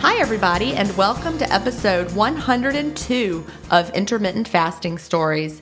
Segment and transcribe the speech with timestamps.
[0.00, 5.60] Hi, everybody, and welcome to episode 102 of Intermittent Fasting Stories.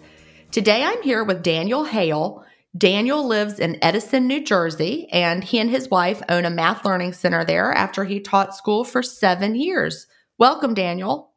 [0.51, 2.45] Today I'm here with Daniel Hale.
[2.77, 7.15] Daniel lives in Edison, New Jersey, and he and his wife own a math learning
[7.15, 10.07] center there after he taught school for seven years.
[10.37, 11.33] Welcome, Daniel.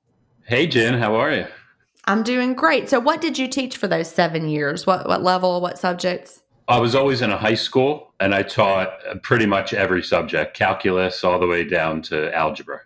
[0.46, 1.48] Hey, Gin, how are you?
[2.04, 2.90] I'm doing great.
[2.90, 4.86] So, what did you teach for those seven years?
[4.86, 6.44] What, what level, what subjects?
[6.68, 8.92] I was always in a high school and I taught
[9.24, 12.82] pretty much every subject, calculus all the way down to algebra.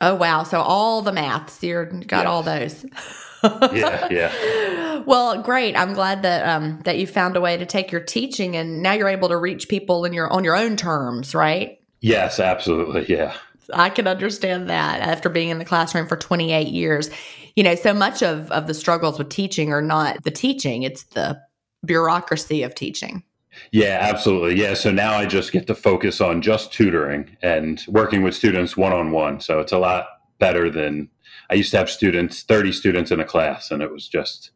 [0.00, 0.44] Oh wow!
[0.44, 2.30] So all the maths, you got yeah.
[2.30, 2.86] all those.
[3.72, 5.02] yeah, yeah.
[5.06, 5.76] Well, great.
[5.76, 8.92] I'm glad that um, that you found a way to take your teaching, and now
[8.92, 11.78] you're able to reach people in your on your own terms, right?
[12.00, 13.06] Yes, absolutely.
[13.08, 13.34] Yeah.
[13.72, 17.08] I can understand that after being in the classroom for 28 years.
[17.54, 21.04] You know, so much of of the struggles with teaching are not the teaching; it's
[21.04, 21.40] the
[21.84, 23.22] bureaucracy of teaching.
[23.72, 24.60] Yeah, absolutely.
[24.60, 24.74] Yeah.
[24.74, 28.92] So now I just get to focus on just tutoring and working with students one
[28.92, 29.40] on one.
[29.40, 30.06] So it's a lot
[30.38, 31.08] better than
[31.50, 34.50] I used to have students, 30 students in a class, and it was just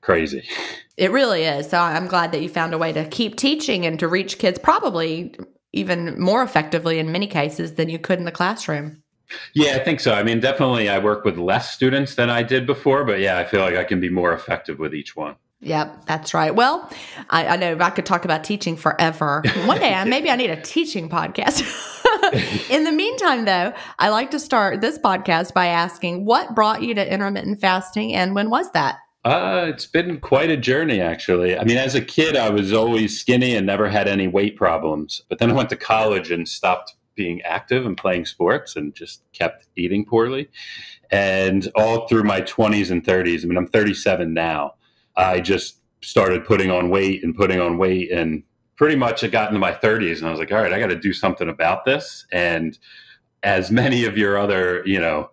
[0.00, 0.48] crazy.
[0.98, 1.70] It really is.
[1.70, 4.58] So I'm glad that you found a way to keep teaching and to reach kids
[4.58, 5.32] probably
[5.72, 9.00] even more effectively in many cases than you could in the classroom.
[9.54, 10.12] Yeah, I think so.
[10.12, 13.44] I mean, definitely I work with less students than I did before, but yeah, I
[13.44, 15.36] feel like I can be more effective with each one.
[15.60, 16.54] Yep, that's right.
[16.54, 16.88] Well,
[17.30, 19.42] I, I, know I could talk about teaching forever.
[19.64, 21.64] One day, maybe I need a teaching podcast.
[22.70, 26.94] In the meantime, though, I like to start this podcast by asking what brought you
[26.94, 28.98] to intermittent fasting and when was that?
[29.24, 31.58] Uh, it's been quite a journey, actually.
[31.58, 35.22] I mean, as a kid, I was always skinny and never had any weight problems.
[35.28, 39.24] But then I went to college and stopped being active and playing sports and just
[39.32, 40.48] kept eating poorly.
[41.10, 44.74] And all through my 20s and 30s, I mean, I'm 37 now
[45.18, 48.42] I just started putting on weight and putting on weight and
[48.76, 50.86] pretty much it got into my 30s and I was like, all right, I got
[50.86, 52.24] to do something about this.
[52.32, 52.78] And
[53.42, 55.30] as many of your other, you know,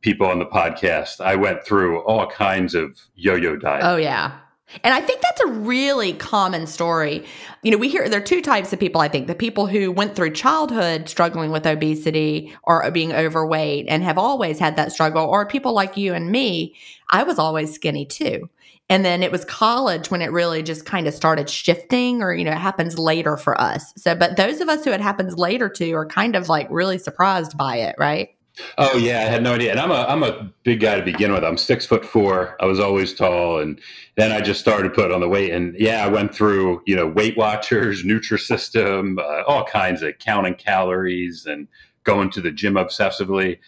[0.00, 3.84] people on the podcast, I went through all kinds of yo-yo diets.
[3.86, 4.38] Oh yeah.
[4.84, 7.24] And I think that's a really common story.
[7.62, 9.90] You know, we hear there are two types of people, I think the people who
[9.90, 15.24] went through childhood struggling with obesity or being overweight and have always had that struggle,
[15.24, 16.76] or people like you and me.
[17.10, 18.50] I was always skinny too.
[18.90, 22.44] And then it was college when it really just kind of started shifting, or, you
[22.44, 23.92] know, it happens later for us.
[23.96, 26.96] So, but those of us who it happens later to are kind of like really
[26.96, 28.30] surprised by it, right?
[28.76, 29.70] Oh yeah, I had no idea.
[29.70, 31.44] And I'm a I'm a big guy to begin with.
[31.44, 32.56] I'm six foot four.
[32.60, 33.80] I was always tall, and
[34.16, 35.52] then I just started putting on the weight.
[35.52, 40.54] And yeah, I went through you know Weight Watchers, Nutrisystem, uh, all kinds of counting
[40.54, 41.68] calories and
[42.04, 43.58] going to the gym obsessively.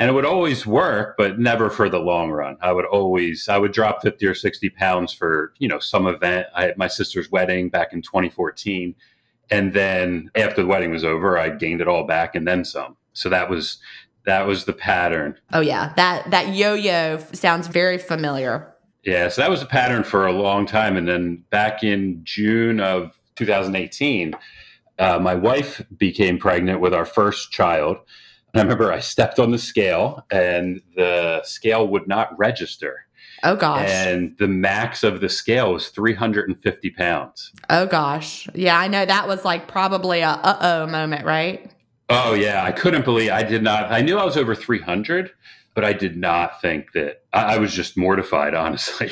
[0.00, 2.56] And it would always work, but never for the long run.
[2.62, 6.46] I would always I would drop fifty or sixty pounds for you know some event.
[6.54, 8.94] I had my sister's wedding back in 2014,
[9.50, 12.96] and then after the wedding was over, I gained it all back and then some.
[13.12, 13.78] So that was
[14.24, 15.36] that was the pattern.
[15.52, 18.74] Oh yeah, that that yo-yo sounds very familiar.
[19.04, 22.80] Yeah, so that was a pattern for a long time, and then back in June
[22.80, 24.34] of 2018,
[24.98, 27.98] uh, my wife became pregnant with our first child.
[28.54, 33.06] I remember I stepped on the scale, and the scale would not register.
[33.42, 33.88] Oh gosh.
[33.88, 37.52] And the max of the scale was 350 pounds.
[37.70, 38.48] Oh gosh.
[38.54, 41.70] Yeah, I know that was like probably a uh oh moment, right?
[42.08, 43.90] Oh yeah, I couldn't believe I did not.
[43.90, 45.30] I knew I was over 300,
[45.74, 47.22] but I did not think that.
[47.32, 49.10] I, I, was just mortified, honestly.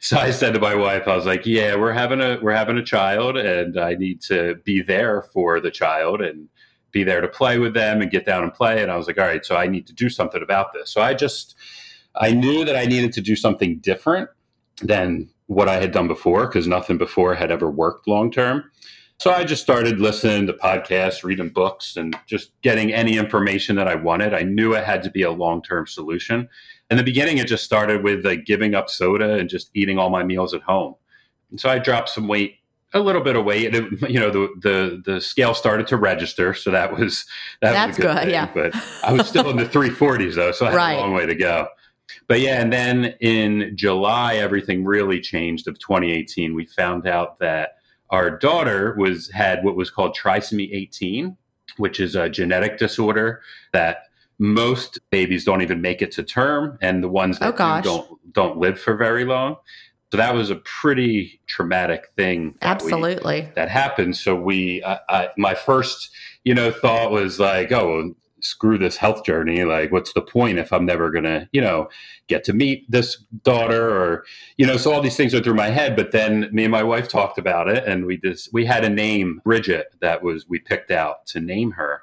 [0.00, 2.76] So I said to my wife, I was like, "Yeah, we're having a we're having
[2.76, 6.48] a child, and I need to be there for the child and
[6.92, 9.18] be there to play with them and get down and play." And I was like,
[9.18, 11.54] "All right, so I need to do something about this." So I just
[12.14, 14.28] I knew that I needed to do something different
[14.82, 18.64] than what I had done before because nothing before had ever worked long term.
[19.18, 23.86] So I just started listening to podcasts, reading books, and just getting any information that
[23.86, 24.32] I wanted.
[24.32, 26.48] I knew it had to be a long term solution.
[26.90, 30.08] In the beginning, it just started with like giving up soda and just eating all
[30.08, 30.94] my meals at home.
[31.50, 32.59] And so I dropped some weight,
[32.92, 33.74] a little bit of weight.
[33.74, 37.24] It, you know, the, the the scale started to register, so that was
[37.60, 38.30] that That's was good, good thing.
[38.30, 38.50] yeah.
[38.52, 40.92] But I was still in the 340s though, so I had Right.
[40.94, 41.68] a long way to go.
[42.26, 46.54] But yeah, and then in July, everything really changed of 2018.
[46.54, 47.76] We found out that
[48.10, 51.36] our daughter was had what was called trisomy 18,
[51.76, 53.40] which is a genetic disorder
[53.72, 54.04] that
[54.40, 58.32] most babies don't even make it to term, and the ones Oh, that do don't
[58.32, 59.56] don't live for very long.
[60.10, 62.56] So that was a pretty traumatic thing.
[62.60, 63.48] that we- Absolutely.
[63.54, 64.16] that happened.
[64.16, 66.10] So we, I, I, my first,
[66.44, 69.64] you know, thought was like, oh, screw this health journey.
[69.64, 71.88] Like, what's the point if I'm never gonna, you know,
[72.26, 74.24] get to meet this daughter or,
[74.56, 75.94] you know, so all these things went through my head.
[75.94, 78.88] But then me and my wife talked about it, and we just we had a
[78.90, 82.02] name, Bridget, that was we picked out to name her.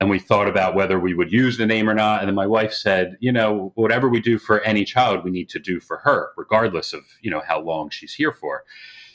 [0.00, 2.20] And we thought about whether we would use the name or not.
[2.20, 5.48] And then my wife said, you know, whatever we do for any child, we need
[5.50, 8.62] to do for her, regardless of, you know, how long she's here for.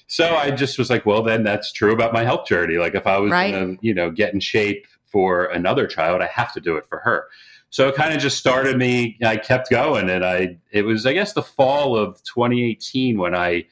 [0.07, 2.77] So I just was like, well, then that's true about my health journey.
[2.77, 3.53] Like if I was Right.
[3.53, 6.85] going to, you know, get in shape for another child, I have to do it
[6.89, 7.27] for her.
[7.69, 9.17] So it kind of just started me.
[9.23, 10.57] I kept going, and I.
[10.71, 13.65] It was, I guess, the fall of 2018 when I,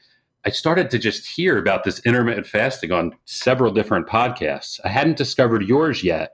[0.44, 4.80] I started to just hear about this intermittent fasting on several different podcasts.
[4.84, 6.32] I hadn't discovered yours yet,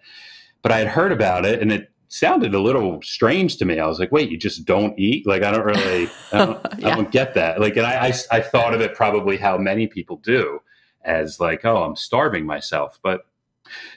[0.62, 3.78] but I had heard about it, and it sounded a little strange to me.
[3.78, 5.26] I was like, wait, you just don't eat?
[5.26, 6.88] Like I don't really, I don't, Yeah.
[6.88, 7.60] I don't get that.
[7.60, 10.60] Like, and I, I, I thought of it probably how many people do,
[11.04, 13.22] as like, oh, I'm starving myself, but.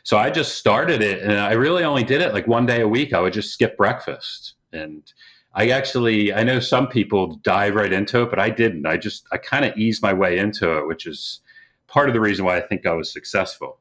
[0.04, 2.88] So I just started it and I really only did it like one day a
[2.90, 3.14] week.
[3.14, 4.56] I would just skip breakfast.
[4.74, 5.02] And
[5.54, 8.86] I actually, I know some people dive right into it, but I didn't.
[8.86, 11.40] I just, I kind of eased my way into it, which is
[11.88, 13.80] part of the reason why I think I was successful.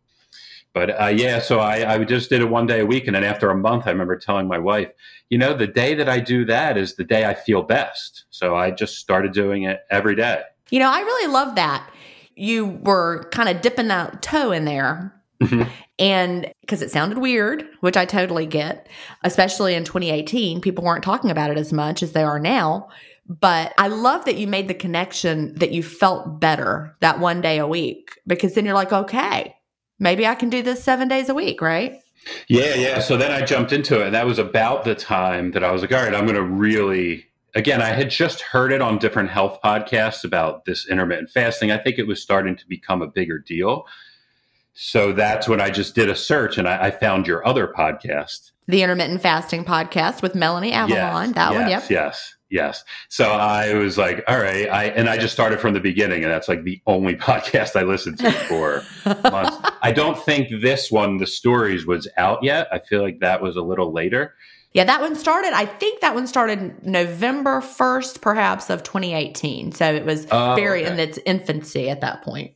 [0.73, 3.07] But uh, yeah, so I, I just did it one day a week.
[3.07, 4.89] And then after a month, I remember telling my wife,
[5.29, 8.25] you know, the day that I do that is the day I feel best.
[8.31, 10.43] So I just started doing it every day.
[10.71, 11.91] You know, I really love that.
[12.37, 15.13] You were kind of dipping that toe in there.
[15.41, 15.69] Mhm.
[15.99, 18.89] And because it sounded weird, which I totally get,
[19.25, 22.89] especially in 2018, people weren't talking about it as much as they are now.
[23.29, 27.59] But I love that you made the connection that you felt better that one day
[27.59, 29.55] a week because then you're like, okay,
[30.01, 32.01] maybe I can do this seven days a week, right?
[32.49, 33.01] Yeah, yeah.
[33.01, 34.07] So then I jumped into it.
[34.07, 36.43] And that was about the time that I was like, all right, I'm going to
[36.43, 41.71] really, again, I had just heard it on different health podcasts about this intermittent fasting.
[41.71, 43.87] I think it was starting to become a bigger deal.
[44.75, 48.53] So that's when I just did a search and I, I found your other podcast.
[48.67, 51.33] The intermittent fasting podcast with Melanie Avalon.
[51.33, 51.91] that one, yep.
[51.91, 52.85] yes, Yes.
[53.09, 54.69] So I was like, all right.
[54.69, 57.85] I and I just started from the beginning, and that's like the only podcast I
[57.85, 58.83] listened to for
[59.31, 59.57] months.
[59.83, 62.69] I don't think this one, the stories, was out yet.
[62.73, 64.35] I feel like that was a little later.
[64.73, 69.73] Yeah, that one started, I think that one started November 1st, perhaps, of 2018.
[69.73, 70.93] So it was oh, very okay.
[70.93, 72.53] in its infancy at that point.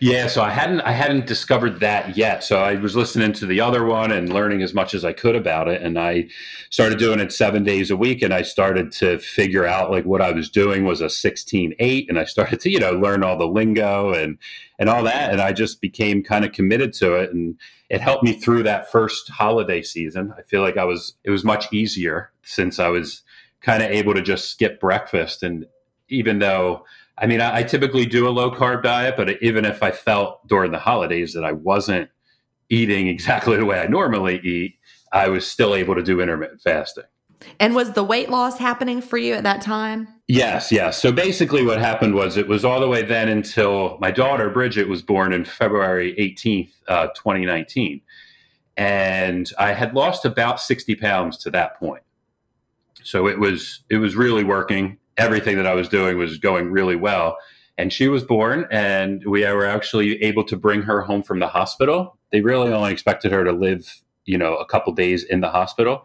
[0.00, 2.42] Yeah, so I hadn't I hadn't discovered that yet.
[2.42, 5.36] So I was listening to the other one and learning as much as I could
[5.36, 5.82] about it.
[5.82, 6.28] And I
[6.70, 10.20] started doing it 7 days a week and I started to figure out like what
[10.20, 13.46] I was doing was a 16/8 and I started to, you know, learn all the
[13.46, 14.38] lingo and
[14.80, 15.30] and all that.
[15.30, 17.32] And I just became kind of committed to it.
[17.32, 17.56] And
[17.88, 20.32] it helped me through that first holiday season.
[20.36, 23.22] I feel like I was it was much easier since I was
[23.60, 25.42] kind of able to just skip breakfast.
[25.44, 25.66] And
[26.08, 26.84] even though
[27.20, 30.46] I mean, I, I typically do a low carb diet, but even if I felt
[30.46, 32.08] during the holidays that I wasn't
[32.68, 34.76] eating exactly the way I normally eat,
[35.12, 37.04] I was still able to do intermittent fasting.
[37.60, 40.08] And was the weight loss happening for you at that time?
[40.26, 41.00] Yes, yes.
[41.00, 44.88] So basically, what happened was it was all the way then until my daughter Bridget
[44.88, 48.00] was born in February 18th, uh, 2019.
[48.76, 52.02] And I had lost about 60 pounds to that point.
[53.02, 56.96] So it was it was really working everything that I was doing was going really
[56.96, 57.36] well.
[57.76, 61.46] And she was born, and we were actually able to bring her home from the
[61.46, 62.18] hospital.
[62.32, 66.04] They really only expected her to live, you know, a couple days in the hospital.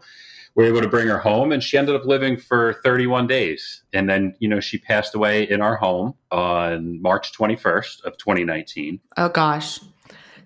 [0.54, 3.82] We were able to bring her home, and she ended up living for 31 days.
[3.92, 9.00] And then, you know, she passed away in our home on March 21st of 2019.
[9.16, 9.80] Oh gosh.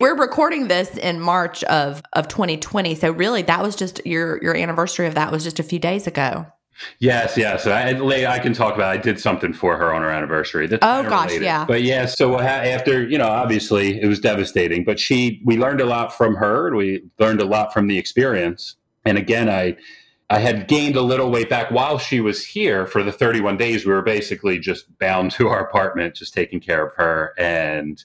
[0.00, 4.56] We're recording this in March of of 2020, so really that was just your your
[4.56, 6.46] anniversary of that was just a few days ago.
[6.98, 7.66] Yes, yes.
[7.66, 8.88] I, I can talk about.
[8.88, 10.66] I did something for her on her anniversary.
[10.66, 11.44] That's oh gosh, related.
[11.44, 11.64] yeah.
[11.64, 14.84] But yeah, so after you know, obviously it was devastating.
[14.84, 16.74] But she, we learned a lot from her.
[16.74, 18.76] We learned a lot from the experience.
[19.04, 19.76] And again, I,
[20.30, 23.86] I had gained a little weight back while she was here for the 31 days.
[23.86, 28.04] We were basically just bound to our apartment, just taking care of her and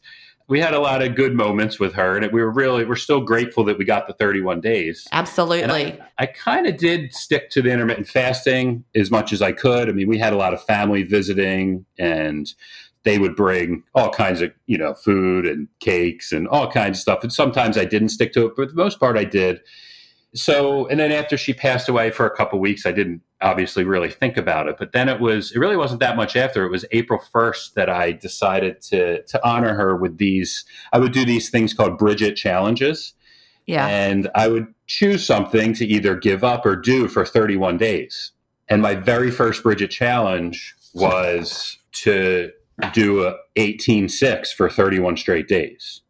[0.53, 3.21] we had a lot of good moments with her and we were really we're still
[3.21, 5.07] grateful that we got the 31 days.
[5.11, 9.51] Absolutely i, I kind of did stick to the intermittent fasting as much as i
[9.51, 9.89] could.
[9.89, 12.53] I mean we had a lot of family visiting and
[13.03, 17.01] they would bring all kinds of you know food and cakes and all kinds of
[17.01, 17.23] stuff.
[17.23, 19.59] And sometimes i didn't stick to it but for the most part i did.
[20.35, 24.09] So and then after she passed away for a couple weeks i didn't obviously really
[24.09, 26.63] think about it but then it was it really wasn't that much after.
[26.63, 31.11] It was april 1st that i decided to to honor her with these i would
[31.11, 33.13] do these things called bridget challenges.
[33.65, 33.87] Yeah.
[33.87, 38.31] And i would choose something to either give up or do for 31 days.
[38.69, 42.51] And my very first bridget challenge was to
[42.93, 46.01] do a 18-6 for 31 straight days.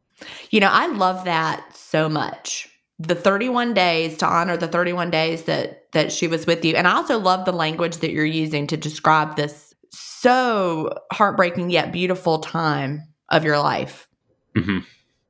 [0.51, 2.69] You know i love that so much
[3.07, 6.75] the 31 days to honor the 31 days that that she was with you.
[6.75, 11.91] And i also love the language that you're using to describe this so heartbreaking yet
[11.91, 14.07] beautiful time of your life.
[14.55, 14.79] Mm-hmm.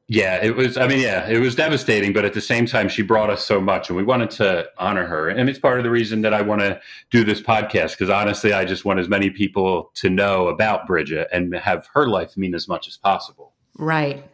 [0.09, 3.01] yeah it was i mean yeah it was devastating but at the same time she
[3.01, 5.29] brought us so much and we wanted to honor her.
[5.29, 8.51] And it's part of the reason that i want to do this podcast because honestly
[8.51, 12.53] i just want as many people to know about bridget and have her life mean
[12.53, 13.53] as much as possible.
[13.77, 14.29] Right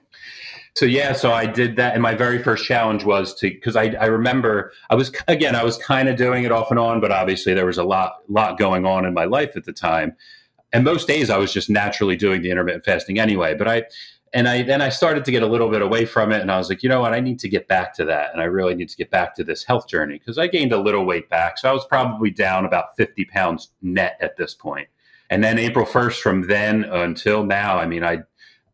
[0.79, 3.88] so yeah, so I did that, and my very first challenge was to because I,
[4.00, 7.12] I remember I was again I was kind of doing it off and on, but
[7.12, 10.15] obviously there was a lot lot going on in my life at the time,
[10.71, 13.55] and most days I was just naturally doing the intermittent fasting anyway.
[13.55, 13.83] But I
[14.31, 16.57] and I then I started to get a little bit away from it, and I
[16.57, 18.74] was like, you know what, I need to get back to that, and I really
[18.74, 21.57] need to get back to this health journey because I gained a little weight back,
[21.57, 24.88] so I was probably down about fifty pounds net at this point.
[25.29, 28.19] And then April first, from then until now, I mean, I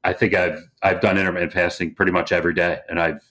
[0.05, 3.21] I think I've I've done intermittent fasting pretty much every day, and I've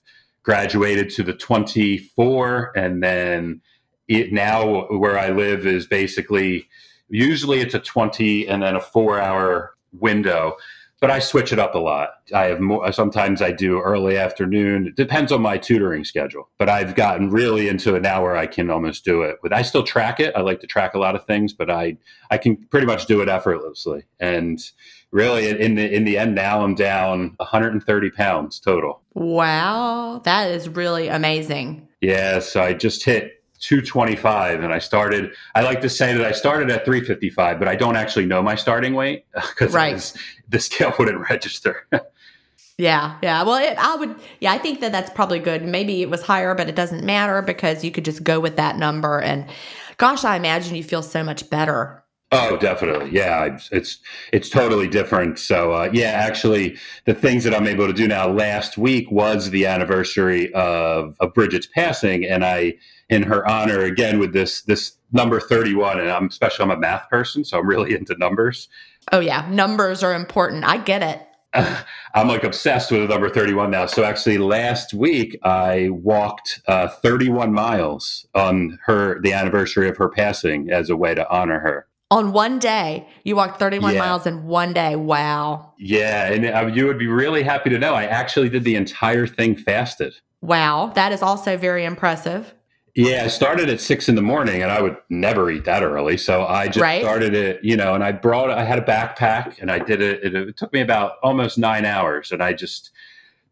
[0.43, 3.63] graduated to the 24, and then
[4.09, 6.69] it now where I live is basically
[7.09, 10.57] usually it's a 20 and then a four hour window
[11.05, 12.15] but I switch it up a lot.
[12.35, 14.87] I have more, sometimes I do early afternoon.
[14.87, 18.47] It depends on my tutoring schedule, but I've gotten really into it now where I
[18.47, 20.35] can almost do it with, I still track it.
[20.35, 21.99] I like to track a lot of things, but I,
[22.31, 24.05] I can pretty much do it effortlessly.
[24.19, 24.59] And
[25.15, 29.01] really in the, in the end now I'm down 130 pounds total.
[29.15, 30.21] Wow.
[30.25, 31.89] That is really amazing.
[32.01, 32.41] Yeah.
[32.41, 36.71] So I just hit 225 and i started i like to say that i started
[36.71, 40.13] at 355 but i don't actually know my starting weight because right.
[40.51, 41.87] the scale wouldn't register
[42.79, 46.11] yeah yeah well it, i would yeah i think that that's probably good maybe it
[46.11, 49.47] was higher but it doesn't matter because you could just go with that number and
[49.97, 52.04] gosh i imagine you feel so much better
[52.37, 53.11] Oh, definitely.
[53.13, 54.01] Yeah, it's
[54.33, 55.39] it's totally different.
[55.39, 58.29] So, uh, yeah, actually, the things that I'm able to do now.
[58.29, 62.75] Last week was the anniversary of, of Bridget's passing, and I,
[63.09, 66.01] in her honor, again with this this number 31.
[66.01, 68.69] And I'm especially I'm a math person, so I'm really into numbers.
[69.13, 70.65] Oh yeah, numbers are important.
[70.65, 71.21] I get it.
[72.15, 73.87] I'm like obsessed with the number 31 now.
[73.87, 80.09] So actually, last week I walked uh, 31 miles on her the anniversary of her
[80.09, 81.87] passing as a way to honor her.
[82.15, 83.99] On one day, you walked 31 Yeah.
[83.99, 84.95] miles in one day.
[84.95, 85.73] Wow.
[85.79, 89.27] Yeah, and uh, you would be really happy to know I actually did the entire
[89.27, 90.15] thing fasted.
[90.41, 90.93] Wow.
[90.95, 92.55] That is also very impressive.
[92.95, 96.17] Yeah, I started at six in the morning, and I would never eat that early.
[96.17, 97.03] So I just Right.
[97.03, 100.23] started it, you know, and I brought, I had a backpack, and I did it.
[100.23, 102.91] It, it took me about almost nine hours, and I just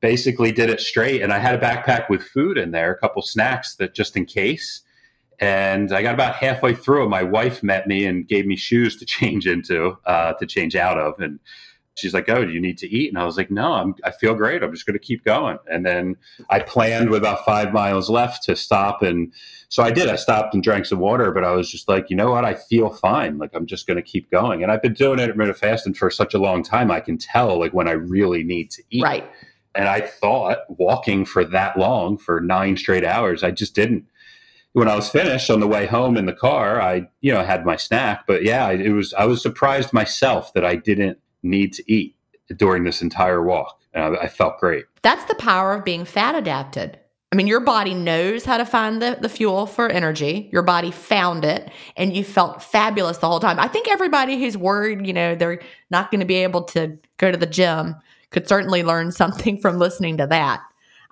[0.01, 1.21] basically did it straight.
[1.21, 4.25] And I had a backpack with food in there, a couple snacks that just in
[4.25, 4.83] case.
[5.41, 8.97] And I got about halfway through, and my wife met me and gave me shoes
[8.97, 11.39] to change into, uh, to change out of, and
[11.95, 14.11] she's like, "Oh, do you need to eat?" And I was like, "No, I'm, I
[14.11, 14.63] feel great.
[14.63, 16.17] I'm just going to keep going." And then
[16.51, 19.33] I planned with about five miles left to stop, and
[19.73, 20.11] so I did.
[20.11, 22.45] I stopped and drank some water, but I was just like, you know what?
[22.45, 23.39] I feel fine.
[23.39, 24.63] Like I'm just going to keep going.
[24.63, 26.91] And I've been doing intermittent fasting for such a long time.
[26.91, 29.03] I can tell like when I really need to eat.
[29.03, 29.27] Right.
[29.75, 34.05] And I thought walking for that long for nine straight hours, I just didn't.
[34.75, 37.67] When I was finished on the way home in the car, I you know had
[37.67, 41.93] my snack, but yeah, it was I was surprised myself that I didn't need to
[41.93, 42.17] eat
[42.57, 43.81] during this entire walk.
[43.93, 44.85] And I, I felt great.
[45.03, 46.99] That's the power of being fat adapted.
[47.31, 50.51] I mean, your body knows how to find the, the fuel for energy.
[50.53, 53.59] Your body found it and you felt fabulous the whole time.
[53.59, 57.31] I think everybody who's worried, you know, they're not going to be able to go
[57.31, 57.97] to the gym
[58.31, 60.61] could certainly learn something from listening to that.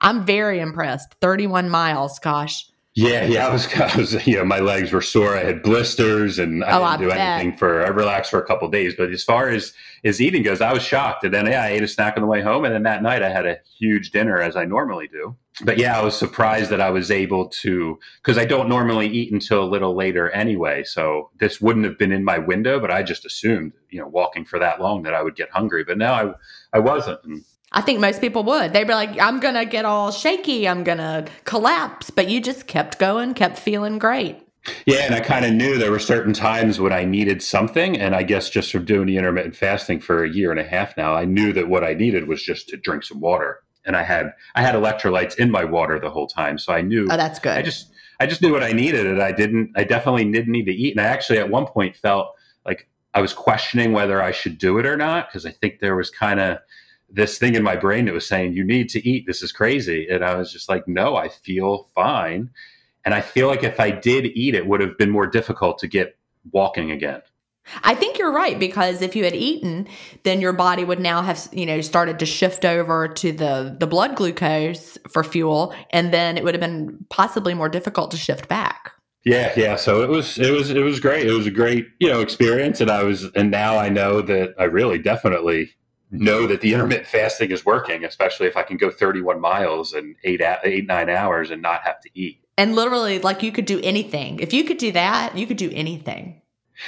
[0.00, 1.14] I'm very impressed.
[1.22, 2.69] 31 miles, gosh.
[2.94, 5.36] Yeah, yeah, I was, I was, you know, my legs were sore.
[5.36, 7.18] I had blisters, and I Oh, didn't I do bet.
[7.18, 7.84] anything for.
[7.84, 9.72] I relaxed for a couple of days, but as far as
[10.04, 11.24] as eating goes, I was shocked.
[11.24, 13.22] And then yeah, I ate a snack on the way home, and then that night
[13.22, 15.36] I had a huge dinner as I normally do.
[15.62, 19.30] But yeah, I was surprised that I was able to because I don't normally eat
[19.32, 20.82] until a little later anyway.
[20.84, 24.44] So this wouldn't have been in my window, but I just assumed, you know, walking
[24.44, 25.84] for that long that I would get hungry.
[25.84, 26.32] But now I
[26.72, 27.22] I wasn't.
[27.24, 28.72] And I think most people would.
[28.72, 30.68] They'd be like, I'm going to get all shaky.
[30.68, 32.10] I'm going to collapse.
[32.10, 34.36] But you just kept going, kept feeling great.
[34.86, 38.14] Yeah, and I kind of knew there were certain times when I needed something, and
[38.14, 41.14] I guess just from doing the intermittent fasting for a year and a half now,
[41.14, 44.34] I knew that what I needed was just to drink some water, and I had
[44.54, 47.56] I had electrolytes in my water the whole time, so I knew Oh, that's good.
[47.56, 50.66] I just I just knew what I needed, and I didn't I definitely didn't need
[50.66, 52.34] to eat, and I actually at one point felt
[52.66, 55.96] like I was questioning whether I should do it or not because I think there
[55.96, 56.58] was kind of
[57.12, 59.26] this thing in my brain that was saying you need to eat.
[59.26, 60.08] This is crazy.
[60.08, 62.50] And i was just like no i feel fine.
[63.04, 65.88] And i feel like if i did eat it would have been more difficult to
[65.88, 66.16] get
[66.52, 67.22] walking again.
[67.84, 69.86] I think you're right because if you had eaten,
[70.24, 73.86] then your body would now have you know started to shift over to the the
[73.86, 78.48] blood glucose for fuel, and then it would have been possibly more difficult to shift
[78.48, 78.92] back.
[79.24, 79.76] yeah yeah.
[79.76, 81.26] So it was it was it was great.
[81.26, 84.54] It was a great you know experience and i was and now i know that
[84.58, 85.70] i really definitely
[86.10, 90.16] know that the intermittent fasting is working especially if i can go 31 miles and
[90.24, 93.64] eight a- eight nine hours and not have to eat And literally, like you could
[93.64, 94.38] do anything.
[94.38, 96.42] If you could do that, you could do anything.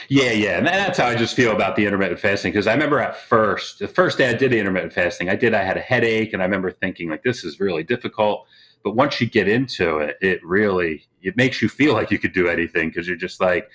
[0.09, 2.53] Yeah, yeah, and that's how I just feel about the intermittent fasting.
[2.53, 5.55] Because I remember at first, the first day I did the intermittent fasting, I did.
[5.55, 8.47] I had a headache, and I remember thinking like, "This is really difficult."
[8.85, 12.35] But once you get into it, it really it makes you feel like you could
[12.35, 13.71] do anything because you're just like,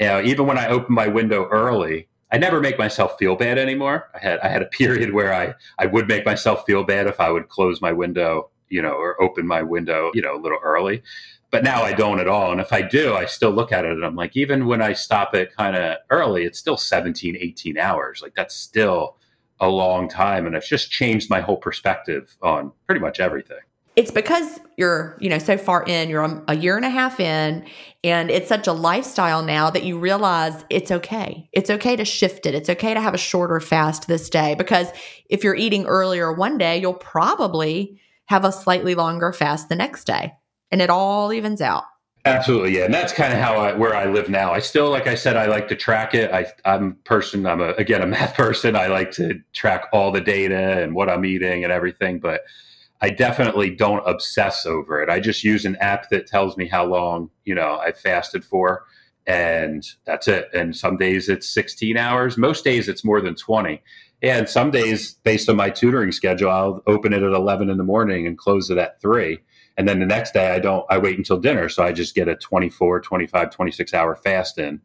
[0.00, 3.58] you know, even when I open my window early, I never make myself feel bad
[3.58, 4.10] anymore.
[4.14, 7.20] I had I had a period where I I would make myself feel bad if
[7.20, 10.60] I would close my window, you know, or open my window, you know, a little
[10.62, 11.02] early
[11.50, 12.52] but now I don't at all.
[12.52, 14.92] And if I do, I still look at it and I'm like, even when I
[14.92, 18.20] stop it kind of early, it's still 17, 18 hours.
[18.22, 19.16] Like that's still
[19.60, 20.46] a long time.
[20.46, 23.58] And it's just changed my whole perspective on pretty much everything.
[23.98, 27.66] It's because you're, you know, so far in, you're a- year and a half in,
[28.04, 31.50] and it's such a lifestyle now that you realize it's okay.
[31.52, 32.54] It's okay to shift it.
[32.54, 34.86] It's okay to have a shorter fast this day because
[35.28, 40.04] if you're eating earlier one day, you'll probably have a slightly longer fast the next
[40.04, 40.32] day,
[40.70, 41.82] and it all evens out.
[42.24, 44.52] Absolutely, yeah, and that's kind of how I where I live now.
[44.52, 46.30] I still, like I said, I like to track it.
[46.30, 47.46] I, I'm person.
[47.46, 48.76] I'm a again a math person.
[48.76, 52.20] I like to track all the data and what I'm eating and everything.
[52.20, 52.42] But
[53.00, 55.08] I definitely don't obsess over it.
[55.08, 58.84] I just use an app that tells me how long you know I fasted for,
[59.26, 60.48] and that's it.
[60.52, 62.36] And some days it's 16 hours.
[62.36, 63.82] Most days it's more than 20.
[64.20, 67.84] And some days, based on my tutoring schedule, I'll open it at 11 in the
[67.84, 69.38] morning and close it at three
[69.78, 72.28] and then the next day i don't i wait until dinner so i just get
[72.28, 74.80] a 24 25 26 hour fast in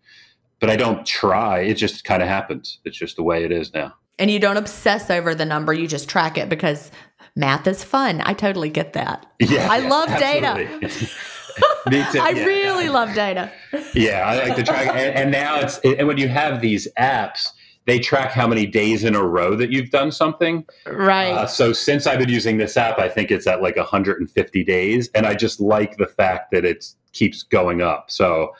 [0.59, 3.73] but i don't try it just kind of happens it's just the way it is
[3.73, 6.91] now And you don't obsess over the number, you just track it because
[7.35, 8.21] math is fun.
[8.25, 9.25] I totally get that.
[9.39, 10.55] yeah I yeah, love data.
[11.89, 12.45] me too I yeah.
[12.45, 13.51] really love data.
[13.93, 17.49] yeah i like to track and, and now it's and when you have these apps
[17.85, 20.65] they track how many days in a row that you've done something.
[20.85, 21.31] Right.
[21.31, 25.09] Uh, so since I've been using this app, I think it's at like 150 days,
[25.13, 28.09] and I just like the fact that it keeps going up.
[28.09, 28.53] So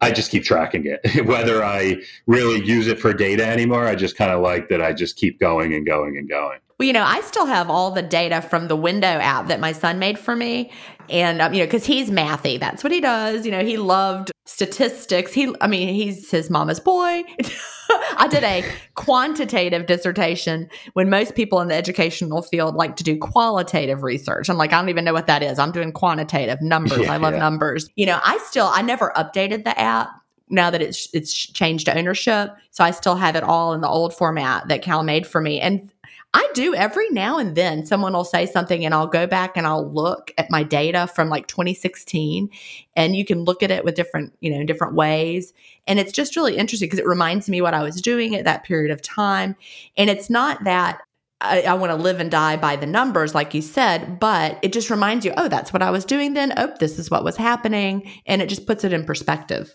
[0.00, 1.26] I just keep tracking it.
[1.26, 4.92] Whether I really use it for data anymore, I just kind of like that I
[4.92, 6.60] just keep going and going and going.
[6.80, 9.72] Well, you know, I still have all the data from the window app that my
[9.72, 10.72] son made for me.
[11.10, 12.58] And, um, you know, because he's mathy.
[12.58, 13.44] That's what he does.
[13.44, 15.34] You know, he loved statistics.
[15.34, 17.22] He, I mean, he's his mama's boy.
[18.16, 18.64] I did a
[18.94, 24.48] quantitative dissertation when most people in the educational field like to do qualitative research.
[24.48, 25.58] I'm like, I don't even know what that is.
[25.58, 27.00] I'm doing quantitative numbers.
[27.00, 27.40] Yeah, I love yeah.
[27.40, 27.90] numbers.
[27.96, 30.08] You know, I still, I never updated the app
[30.50, 32.50] now that it's it's changed ownership.
[32.70, 35.60] So I still have it all in the old format that Cal made for me.
[35.60, 35.90] And
[36.32, 39.66] I do every now and then someone will say something and I'll go back and
[39.66, 42.48] I'll look at my data from like 2016
[42.94, 45.52] and you can look at it with different, you know, different ways.
[45.88, 48.62] And it's just really interesting because it reminds me what I was doing at that
[48.62, 49.56] period of time.
[49.96, 51.00] And it's not that
[51.40, 54.72] I, I want to live and die by the numbers, like you said, but it
[54.72, 56.52] just reminds you, oh, that's what I was doing then.
[56.56, 58.08] Oh, this is what was happening.
[58.26, 59.74] And it just puts it in perspective.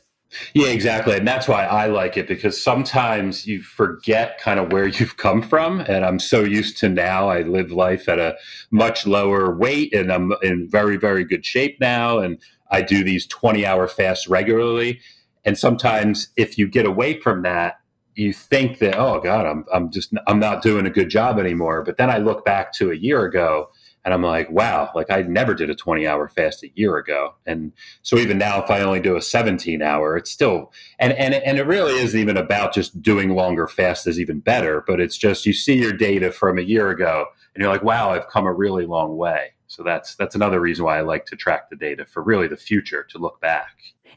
[0.53, 1.15] Yeah, exactly.
[1.15, 5.41] And that's why I like it because sometimes you forget kind of where you've come
[5.41, 5.81] from.
[5.81, 8.37] And I'm so used to now, I live life at a
[8.71, 12.19] much lower weight and I'm in very, very good shape now.
[12.19, 12.39] And
[12.71, 14.99] I do these 20 hour fasts regularly.
[15.43, 17.79] And sometimes if you get away from that,
[18.15, 21.83] you think that, oh God, I'm, I'm just, I'm not doing a good job anymore.
[21.83, 23.69] But then I look back to a year ago
[24.05, 27.33] and I'm like, wow, like I never did a 20 hour fast a year ago.
[27.47, 31.33] And so even now, if I only do a 17 hour, it's still, and, and,
[31.33, 35.17] and it really isn't even about just doing longer fasts is even better, but it's
[35.17, 38.45] just you see your data from a year ago and you're like, wow, I've come
[38.45, 39.53] a really long way.
[39.67, 42.57] So that's, that's another reason why I like to track the data for really the
[42.57, 43.71] future to look back.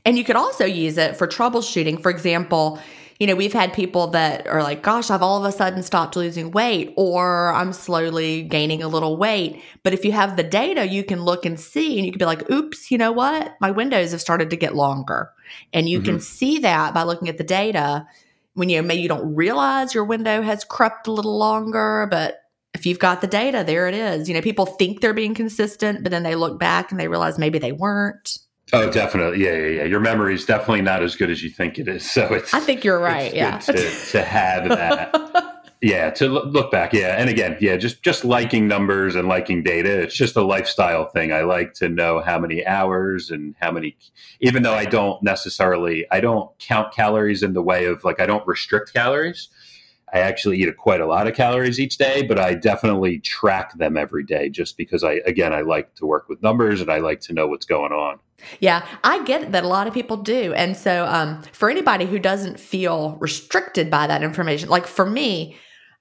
[0.04, 2.02] And you could also use it for troubleshooting.
[2.02, 2.78] For example,
[3.18, 6.14] you know, we've had people that are like, gosh, I've all of a sudden stopped
[6.14, 9.60] losing weight or I'm slowly gaining a little weight.
[9.82, 12.24] But if you have the data, you can look and see and you can be
[12.24, 13.56] like, oops, you know what?
[13.60, 15.30] My windows have started to get longer.
[15.72, 16.04] And you mm-hmm.
[16.04, 18.06] can see that by looking at the data
[18.54, 22.40] when you maybe you don't realize your window has crept a little longer, but
[22.74, 24.28] if you've got the data, there it is.
[24.28, 27.38] You know, people think they're being consistent, but then they look back and they realize
[27.38, 28.38] maybe they weren't.
[28.72, 29.44] Oh, definitely.
[29.44, 29.84] Yeah, yeah, yeah.
[29.84, 32.08] Your memory is definitely not as good as you think it is.
[32.18, 32.52] So it's.
[32.52, 33.32] I think you're right.
[33.32, 33.58] Yeah.
[33.58, 33.72] To,
[34.10, 35.72] to have that.
[35.80, 36.92] yeah, to look back.
[36.92, 40.00] Yeah, and again, yeah, just just liking numbers and liking data.
[40.00, 41.32] It's just a lifestyle thing.
[41.32, 43.96] I like to know how many hours and how many.
[44.40, 48.26] Even though I don't necessarily, I don't count calories in the way of like I
[48.26, 49.48] don't restrict calories.
[50.12, 53.76] I actually eat a, quite a lot of calories each day, but I definitely track
[53.76, 56.98] them every day just because I, again, I like to work with numbers and I
[56.98, 58.18] like to know what's going on.
[58.60, 60.54] Yeah, I get that a lot of people do.
[60.54, 65.56] And so, um, for anybody who doesn't feel restricted by that information, like for me,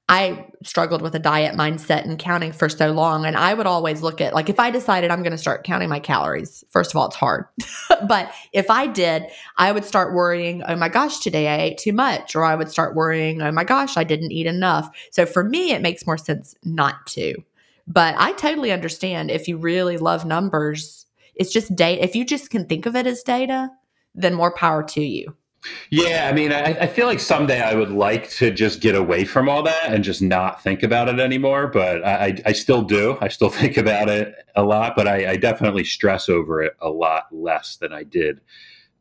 [0.10, 3.26] I struggled with a diet mindset and counting for so long.
[3.26, 5.90] And I would always look at, like, if I decided I'm going to start counting
[5.90, 7.46] my calories, first of all, it's hard.
[8.08, 9.24] but if I did,
[9.58, 12.36] I would start worrying, oh my gosh, today I ate too much.
[12.38, 14.90] Or I would start worrying, oh my gosh, I didn't eat enough.
[15.12, 17.36] So for me, it makes more sense not to.
[17.86, 21.07] But I totally understand if you really love numbers,
[21.40, 22.04] it's just data.
[22.04, 23.70] If you just can think of it as data,
[24.14, 25.36] then more power to you.
[25.90, 29.26] Yeah, I mean, I, I, feel like someday I would like to just get away
[29.26, 31.68] from all that and just not think about it anymore.
[31.68, 33.18] But I, I still do.
[33.22, 36.90] I still think about it a lot, but I, I definitely stress over it a
[36.90, 38.42] lot less than I did,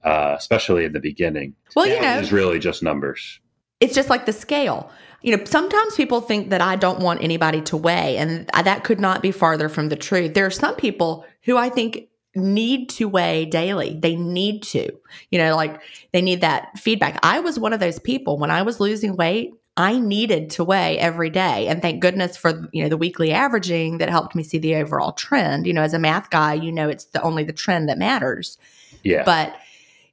[0.04, 1.54] uh, especially in the beginning.
[1.74, 3.40] Well, you know, it's really just numbers.
[3.80, 4.90] It's just like the scale.
[5.22, 9.00] You know, sometimes people think that I don't want anybody to weigh, and that could
[9.00, 10.34] not be farther from the truth.
[10.34, 13.98] There are some people who I think need to weigh daily.
[13.98, 14.92] They need to,
[15.30, 15.80] you know, like
[16.12, 17.18] they need that feedback.
[17.22, 20.98] I was one of those people when I was losing weight, I needed to weigh
[20.98, 21.68] every day.
[21.68, 25.12] And thank goodness for, you know, the weekly averaging that helped me see the overall
[25.12, 25.66] trend.
[25.66, 28.56] You know, as a math guy, you know, it's the only the trend that matters.
[29.02, 29.22] Yeah.
[29.24, 29.54] But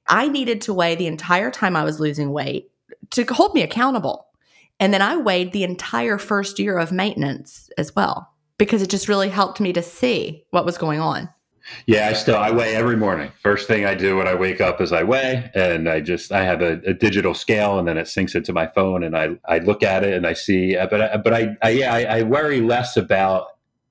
[0.07, 2.69] I needed to weigh the entire time I was losing weight
[3.11, 4.27] to hold me accountable.
[4.79, 9.07] And then I weighed the entire first year of maintenance as well because it just
[9.07, 11.29] really helped me to see what was going on.
[11.85, 13.31] Yeah, I still I weigh every morning.
[13.41, 16.43] First thing I do when I wake up is I weigh, and I just I
[16.43, 19.59] have a, a digital scale, and then it syncs into my phone, and I I
[19.59, 20.75] look at it and I see.
[20.75, 23.47] Uh, but I, but I, I yeah I, I worry less about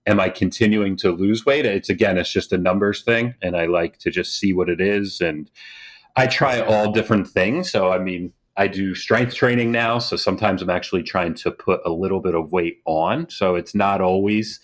[0.06, 1.64] am I continuing to lose weight.
[1.64, 4.80] It's again it's just a numbers thing, and I like to just see what it
[4.80, 5.50] is, and
[6.16, 7.70] I try all different things.
[7.70, 8.32] So I mean.
[8.54, 12.34] I do strength training now, so sometimes I'm actually trying to put a little bit
[12.34, 13.30] of weight on.
[13.30, 14.60] So it's not always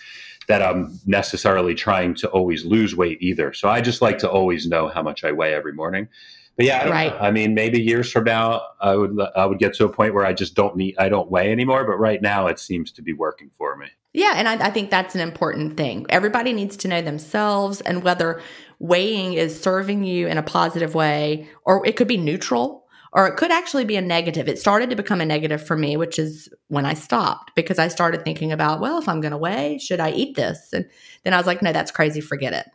[0.48, 3.52] that I'm necessarily trying to always lose weight either.
[3.52, 6.08] So I just like to always know how much I weigh every morning.
[6.56, 7.14] But yeah, I, right.
[7.20, 10.26] I mean, maybe years from now, I would I would get to a point where
[10.26, 11.84] I just don't need I don't weigh anymore.
[11.84, 13.86] But right now, it seems to be working for me.
[14.12, 16.06] Yeah, and I, I think that's an important thing.
[16.08, 18.40] Everybody needs to know themselves and whether
[18.80, 22.77] weighing is serving you in a positive way, or it could be neutral
[23.12, 24.48] or it could actually be a negative.
[24.48, 27.88] It started to become a negative for me, which is when I stopped because I
[27.88, 30.72] started thinking about, well, if I'm going to weigh, should I eat this?
[30.72, 30.86] And
[31.24, 32.66] then I was like, no, that's crazy, forget it.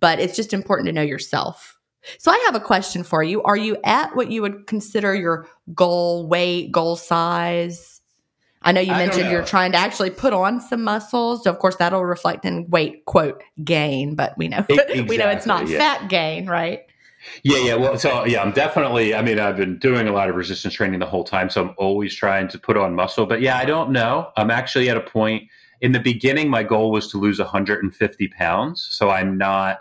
[0.00, 1.78] But it's just important to know yourself.
[2.18, 3.42] So I have a question for you.
[3.42, 8.00] Are you at what you would consider your goal weight, goal size?
[8.62, 9.30] I know you mentioned know.
[9.30, 11.44] you're trying to actually put on some muscles.
[11.44, 15.28] So of course that'll reflect in weight quote gain, but we know exactly, we know
[15.28, 15.78] it's not yeah.
[15.78, 16.80] fat gain, right?
[17.42, 17.74] Yeah, yeah.
[17.74, 19.14] Well, so yeah, I'm definitely.
[19.14, 21.74] I mean, I've been doing a lot of resistance training the whole time, so I'm
[21.78, 23.26] always trying to put on muscle.
[23.26, 24.30] But yeah, I don't know.
[24.36, 25.44] I'm actually at a point.
[25.80, 29.80] In the beginning, my goal was to lose 150 pounds, so I'm not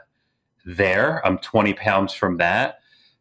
[0.65, 1.25] there.
[1.25, 2.79] I'm 20 pounds from that.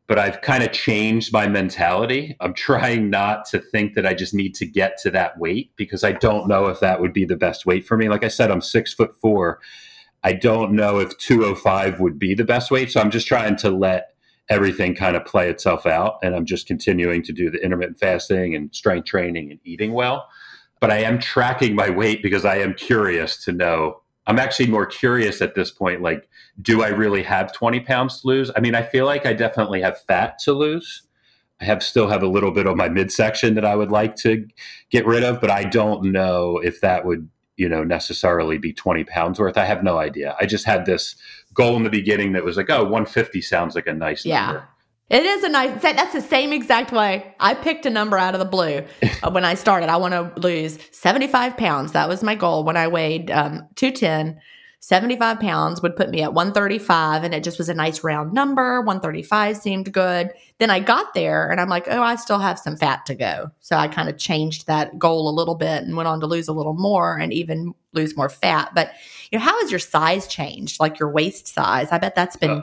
[0.08, 2.36] But I've kind of changed my mentality.
[2.40, 6.02] I'm trying not to think that I just need to get to that weight because
[6.02, 8.08] I don't know if that would be the best weight for me.
[8.08, 9.60] Like I said, I'm six foot four.
[10.24, 12.90] I don't know if 205 would be the best weight.
[12.90, 14.11] So I'm just trying to let
[14.48, 16.18] everything kind of play itself out.
[16.22, 20.28] And I'm just continuing to do the intermittent fasting and strength training and eating well.
[20.80, 24.02] But I am tracking my weight because I am curious to know.
[24.26, 26.02] I'm actually more curious at this point.
[26.02, 26.28] Like,
[26.60, 28.50] do I really have 20 pounds to lose?
[28.56, 31.02] I mean, I feel like I definitely have fat to lose.
[31.60, 34.48] I have still have a little bit of my midsection that I would like to
[34.90, 39.04] get rid of, but I don't know if that would, you know, necessarily be 20
[39.04, 39.56] pounds worth.
[39.56, 40.34] I have no idea.
[40.40, 41.14] I just had this
[41.54, 44.46] goal in the beginning that was like, oh, 150 sounds like a nice yeah.
[44.46, 44.68] number.
[45.10, 45.82] It is a nice.
[45.82, 47.34] That's the same exact way.
[47.38, 48.82] I picked a number out of the blue
[49.22, 49.90] uh, when I started.
[49.90, 51.92] I want to lose 75 pounds.
[51.92, 54.40] That was my goal when I weighed um, 210.
[54.82, 58.80] 75 pounds would put me at 135, and it just was a nice round number.
[58.80, 60.32] 135 seemed good.
[60.58, 63.52] Then I got there, and I'm like, oh, I still have some fat to go.
[63.60, 66.48] So I kind of changed that goal a little bit and went on to lose
[66.48, 68.72] a little more and even lose more fat.
[68.74, 68.90] But
[69.30, 70.80] you know, how has your size changed?
[70.80, 71.92] Like your waist size?
[71.92, 72.62] I bet that's been uh,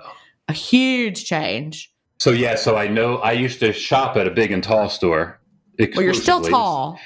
[0.49, 1.89] a huge change.
[2.19, 5.38] So yeah, so I know I used to shop at a big and tall store.
[5.79, 6.99] Well, you're still tall.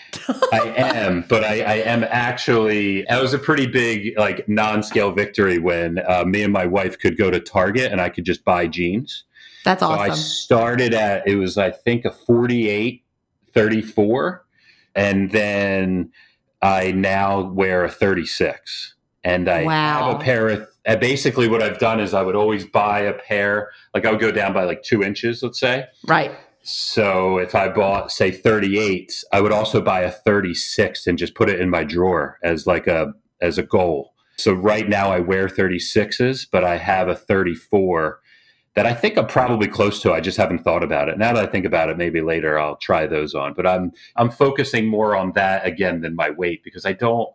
[0.52, 3.04] I am, but I, I, am actually.
[3.08, 7.16] That was a pretty big like non-scale victory when uh, me and my wife could
[7.16, 9.26] go to Target and I could just buy jeans.
[9.64, 10.12] That's so awesome.
[10.12, 13.04] I started at it was I think a 48,
[13.54, 14.46] 34,
[14.96, 16.12] and then
[16.64, 20.12] I now wear a 36 and I wow.
[20.12, 20.68] have a pair of.
[20.86, 23.72] And basically, what I've done is I would always buy a pair.
[23.94, 25.86] Like I would go down by like two inches, let's say.
[26.08, 26.32] Right.
[26.64, 31.50] So if I bought, say, 38, I would also buy a 36 and just put
[31.50, 34.14] it in my drawer as like a as a goal.
[34.38, 38.20] So right now I wear 36s, but I have a 34
[38.76, 40.14] that I think I'm probably close to.
[40.14, 41.18] I just haven't thought about it.
[41.18, 43.54] Now that I think about it, maybe later I'll try those on.
[43.54, 47.30] But I'm I'm focusing more on that again than my weight because I don't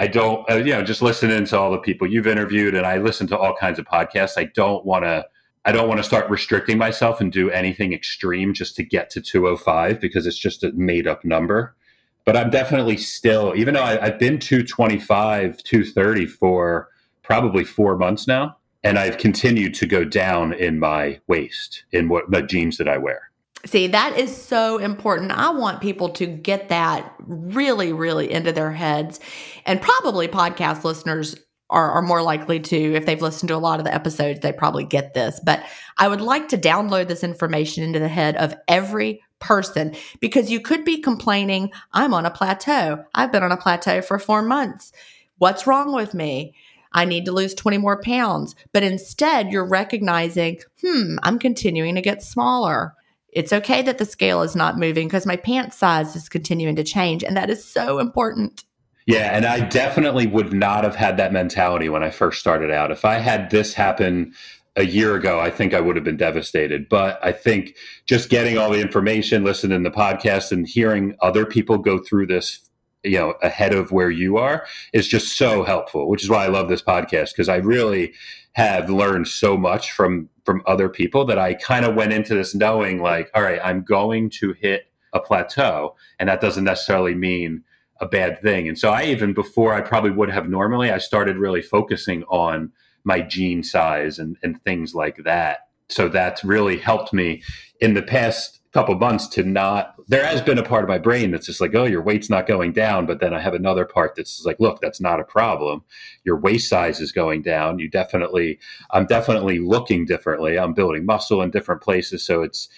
[0.00, 2.96] I don't, uh, you know, just listening to all the people you've interviewed, and I
[2.96, 4.38] listen to all kinds of podcasts.
[4.38, 5.26] I don't want to,
[5.64, 9.20] I don't want to start restricting myself and do anything extreme just to get to
[9.20, 11.76] 205 because it's just a made up number.
[12.24, 16.88] But I'm definitely still, even though I, I've been 225, 230 for
[17.22, 22.30] probably four months now, and I've continued to go down in my waist in what
[22.30, 23.30] the jeans that I wear.
[23.66, 25.32] See, that is so important.
[25.32, 29.20] I want people to get that really, really into their heads.
[29.66, 31.36] And probably podcast listeners
[31.70, 34.52] are, are, more likely to, if they've listened to a lot of the episodes, they
[34.52, 35.40] probably get this.
[35.44, 35.64] But
[35.96, 40.60] I would like to download this information into the head of every person because you
[40.60, 43.04] could be complaining, I'm on a plateau.
[43.14, 44.92] I've been on a plateau for four months.
[45.38, 46.54] What's wrong with me?
[46.92, 48.54] I need to lose 20 more pounds.
[48.72, 52.94] But instead, you're recognizing, hmm, I'm continuing to get smaller.
[53.28, 56.84] It's okay that the scale is not moving because my pant size is continuing to
[56.84, 57.22] change.
[57.22, 58.64] And that is so important.
[59.10, 59.36] Yeah.
[59.36, 62.90] And I definitely would not have had that mentality when I first started out.
[62.90, 64.34] If I had this happen
[64.76, 66.88] a year ago, I think I would have been devastated.
[66.88, 71.44] But I think just getting all the information, listening to the podcast, and hearing other
[71.44, 72.60] people go through this
[73.02, 76.48] you know ahead of where you are is just so helpful which is why i
[76.48, 78.12] love this podcast because i really
[78.52, 82.54] have learned so much from from other people that I kind of went into this
[82.54, 87.62] knowing like, all right, I'm going to hit a plateau, and that doesn't necessarily mean
[88.00, 88.68] a bad thing.
[88.68, 92.72] And so I even before I probably would have normally, I started really focusing on
[93.04, 95.68] my jean size and, and things like that.
[95.88, 97.42] So that's really helped me
[97.80, 101.32] in the past couple months to not there has been a part of my brain
[101.32, 103.04] that's just like oh your weight's not going down.
[103.04, 105.82] But then i have another part that's like look that's not a problem.
[106.24, 107.80] Your waist size is going down.
[107.80, 108.60] You definitely
[108.92, 110.58] i'm definitely looking differently.
[110.58, 112.24] I'm building muscle in different places.
[112.24, 112.68] So it's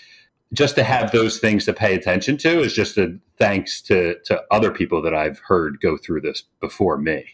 [0.53, 4.41] just to have those things to pay attention to is just a thanks to to
[4.51, 7.25] other people that i've heard go through this before me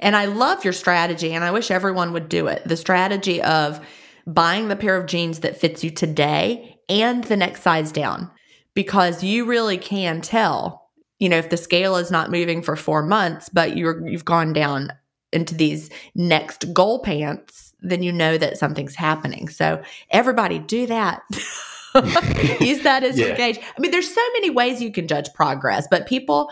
[0.00, 3.80] and i love your strategy and i wish everyone would do it the strategy of
[4.26, 8.30] buying the pair of jeans that fits you today and the next size down
[8.74, 13.02] because you really can tell, you know, if the scale is not moving for 4
[13.02, 14.92] months but you're you've gone down
[15.32, 19.48] into these next goal pants, then you know that something's happening.
[19.48, 21.22] So everybody do that.
[22.60, 23.26] Use that as yeah.
[23.26, 23.58] your gauge.
[23.58, 26.50] I mean, there's so many ways you can judge progress, but people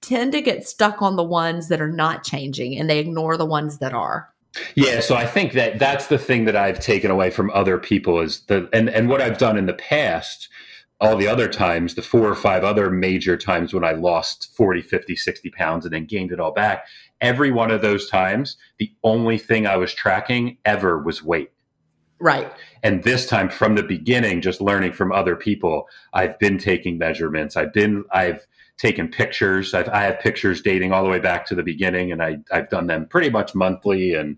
[0.00, 3.46] tend to get stuck on the ones that are not changing and they ignore the
[3.46, 4.28] ones that are.
[4.76, 8.20] Yeah, so I think that that's the thing that I've taken away from other people
[8.20, 10.48] is the and and what I've done in the past
[11.00, 14.80] all the other times, the four or five other major times when I lost 40,
[14.80, 16.86] 50, 60 pounds and then gained it all back,
[17.20, 21.50] every one of those times, the only thing I was tracking ever was weight.
[22.20, 22.50] Right.
[22.82, 27.56] And this time from the beginning, just learning from other people, I've been taking measurements.
[27.56, 28.46] I've been, I've
[28.76, 29.74] taken pictures.
[29.74, 32.70] I've, I have pictures dating all the way back to the beginning, and I, I've
[32.70, 34.14] done them pretty much monthly.
[34.14, 34.36] And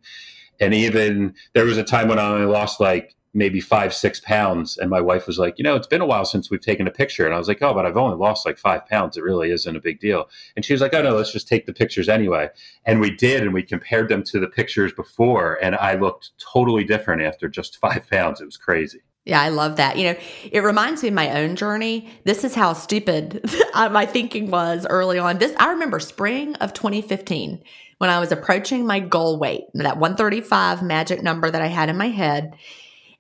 [0.61, 4.79] and even there was a time when I only lost like maybe five six pounds,
[4.79, 6.91] and my wife was like, you know, it's been a while since we've taken a
[6.91, 9.17] picture, and I was like, oh, but I've only lost like five pounds.
[9.17, 10.29] It really isn't a big deal.
[10.57, 12.49] And she was like, oh no, let's just take the pictures anyway.
[12.87, 16.85] And we did, and we compared them to the pictures before, and I looked totally
[16.85, 18.41] different after just five pounds.
[18.41, 19.03] It was crazy.
[19.27, 19.99] Yeah, I love that.
[19.99, 20.19] You know,
[20.51, 22.09] it reminds me of my own journey.
[22.25, 23.45] This is how stupid
[23.75, 25.39] uh, my thinking was early on.
[25.39, 27.63] This I remember spring of 2015
[27.99, 31.97] when I was approaching my goal weight, that 135 magic number that I had in
[31.97, 32.55] my head.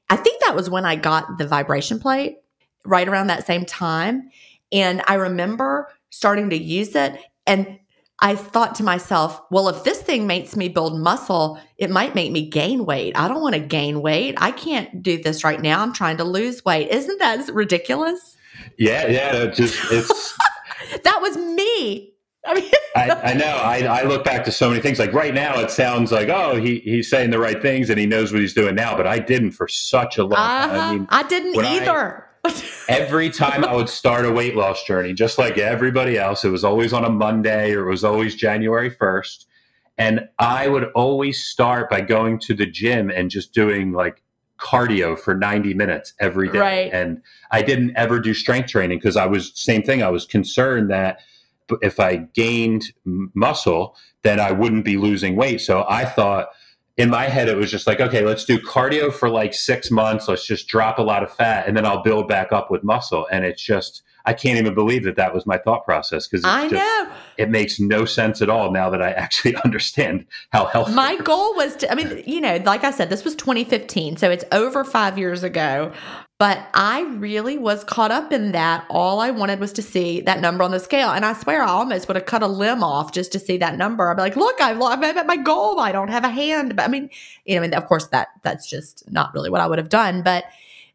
[0.08, 2.38] I think that was when I got the vibration plate
[2.84, 4.30] right around that same time.
[4.72, 7.78] And I remember starting to use it and
[8.18, 12.32] I thought to myself, well, if this thing makes me build muscle, it might make
[12.32, 13.16] me gain weight.
[13.16, 14.34] I don't want to gain weight.
[14.38, 15.82] I can't do this right now.
[15.82, 16.88] I'm trying to lose weight.
[16.88, 18.36] Isn't that ridiculous?
[18.78, 19.46] Yeah, yeah.
[19.46, 20.38] just it's
[21.04, 22.14] that was me.
[22.46, 23.44] I mean, I, I, know.
[23.44, 24.98] I, I, look back to so many things.
[24.98, 28.06] Like right now, it sounds like oh, he he's saying the right things and he
[28.06, 28.96] knows what he's doing now.
[28.96, 30.66] But I didn't for such a long uh-huh.
[30.68, 30.80] time.
[30.80, 32.26] I mean, I didn't either
[32.88, 36.64] every time I would start a weight loss journey, just like everybody else, it was
[36.64, 39.46] always on a Monday or it was always January 1st.
[39.98, 44.22] And I would always start by going to the gym and just doing like
[44.59, 46.59] cardio for 90 minutes every day.
[46.59, 46.92] Right.
[46.92, 50.90] And I didn't ever do strength training because I was, same thing, I was concerned
[50.90, 51.20] that
[51.83, 55.61] if I gained muscle, then I wouldn't be losing weight.
[55.61, 56.48] So I thought,
[56.96, 60.29] in my head, it was just like, okay, let's do cardio for like six months.
[60.29, 63.26] Let's just drop a lot of fat and then I'll build back up with muscle.
[63.31, 66.68] And it's just, I can't even believe that that was my thought process because I
[66.68, 70.94] just, know it makes no sense at all now that I actually understand how healthy.
[70.94, 74.16] My goal was to, I mean, you know, like I said, this was 2015.
[74.16, 75.92] So it's over five years ago.
[76.38, 78.85] But I really was caught up in that.
[78.90, 81.11] All I wanted was to see that number on the scale.
[81.11, 83.79] And I swear I almost would have cut a limb off just to see that
[83.79, 84.11] number.
[84.11, 85.81] I'd be like, look, I've, I'm at my goal.
[85.81, 86.77] I don't have a hand.
[86.77, 87.09] But I mean,
[87.46, 89.88] you know, I mean, of course that that's just not really what I would have
[89.88, 90.22] done.
[90.22, 90.44] But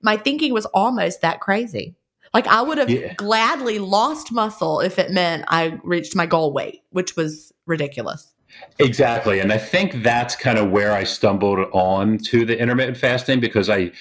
[0.04, 1.96] my thinking was almost that crazy.
[2.36, 3.14] Like I would have yeah.
[3.16, 8.32] gladly lost muscle if it meant I reached my goal weight, which was ridiculous.
[8.80, 9.40] Exactly.
[9.40, 13.70] And I think that's kind of where I stumbled on to the intermittent fasting because
[13.70, 13.92] I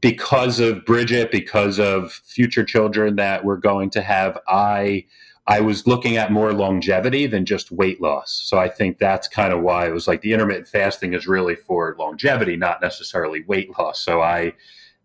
[0.00, 5.04] because of Bridget, because of future children that we're going to have, I
[5.46, 8.40] I was looking at more longevity than just weight loss.
[8.44, 11.56] So I think that's kind of why it was like the intermittent fasting is really
[11.56, 14.00] for longevity, not necessarily weight loss.
[14.00, 14.54] So I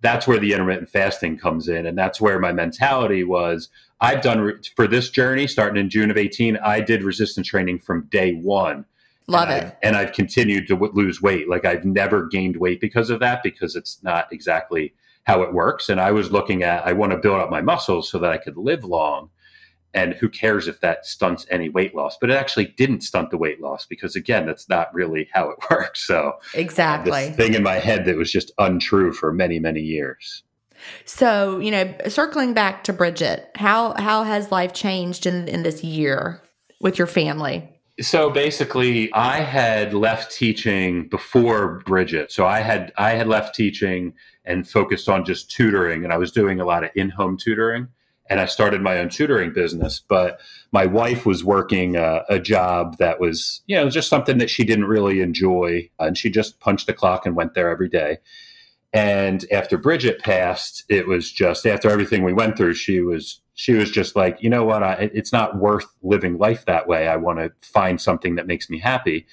[0.01, 3.69] that's where the intermittent fasting comes in and that's where my mentality was
[3.99, 8.07] I've done for this journey starting in June of 18, I did resistance training from
[8.11, 8.85] day 1
[9.27, 9.65] Love and it.
[9.65, 11.49] I've, and I've continued to w- lose weight.
[11.49, 15.89] Like I've never gained weight because of that, because it's not exactly how it works.
[15.89, 18.37] And I was looking at, I want to build up my muscles so that I
[18.37, 19.29] could live long.
[19.93, 22.17] And who cares if that stunts any weight loss?
[22.19, 25.57] But it actually didn't stunt the weight loss because, again, that's not really how it
[25.69, 26.05] works.
[26.05, 27.31] So, exactly.
[27.31, 30.43] thing in my head that was just untrue for many, many years.
[31.05, 35.83] So, you know, circling back to Bridget, how how has life changed in in this
[35.83, 36.41] year
[36.79, 37.76] with your family?
[37.99, 42.31] So basically, I had left teaching before Bridget.
[42.31, 44.13] So I had I had left teaching
[44.45, 47.87] and focused on just tutoring, and I was doing a lot of in-home tutoring.
[48.29, 50.41] And I started my own tutoring business, but
[50.73, 54.65] my wife was working a, a job that was, you know, just something that she
[54.65, 58.17] didn't really enjoy, and she just punched the clock and went there every day.
[58.93, 63.73] And after Bridget passed, it was just after everything we went through, she was she
[63.73, 67.07] was just like, you know what, I, it's not worth living life that way.
[67.07, 69.25] I want to find something that makes me happy.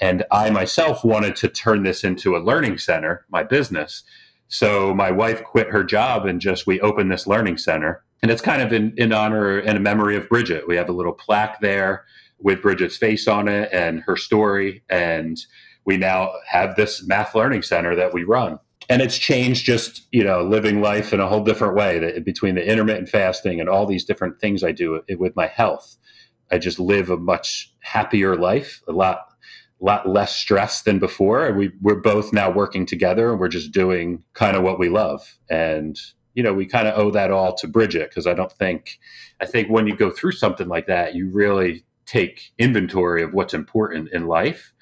[0.00, 4.02] And I myself wanted to turn this into a learning center, my business.
[4.48, 8.02] So my wife quit her job and just we opened this learning center.
[8.22, 10.66] And it's kind of in, in honor and a memory of Bridget.
[10.66, 12.04] We have a little plaque there
[12.40, 14.82] with Bridget's face on it and her story.
[14.90, 15.38] And
[15.84, 18.58] we now have this math learning center that we run.
[18.90, 22.56] And it's changed just, you know, living life in a whole different way that between
[22.56, 25.96] the intermittent fasting and all these different things I do with my health.
[26.50, 29.26] I just live a much happier life, a lot
[29.80, 31.46] lot less stress than before.
[31.46, 34.90] And we, we're both now working together and we're just doing kind of what we
[34.90, 35.38] love.
[35.48, 35.98] And,
[36.34, 38.98] you know, we kind of owe that all to Bridget because I don't think,
[39.40, 43.54] I think when you go through something like that, you really take inventory of what's
[43.54, 44.74] important in life.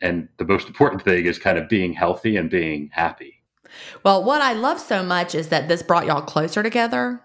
[0.00, 3.39] And the most important thing is kind of being healthy and being happy.
[4.02, 7.20] Well, what I love so much is that this brought y'all closer together.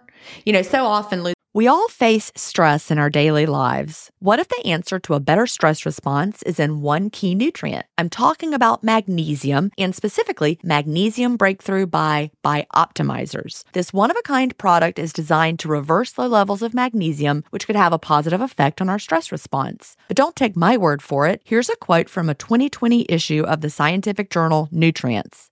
[0.45, 4.11] You know, so often we all face stress in our daily lives.
[4.19, 7.85] What if the answer to a better stress response is in one key nutrient?
[7.97, 13.63] I'm talking about magnesium and specifically Magnesium Breakthrough by Bioptimizers.
[13.71, 17.67] This one of a kind product is designed to reverse low levels of magnesium, which
[17.67, 19.95] could have a positive effect on our stress response.
[20.09, 21.41] But don't take my word for it.
[21.45, 25.51] Here's a quote from a 2020 issue of the scientific journal Nutrients.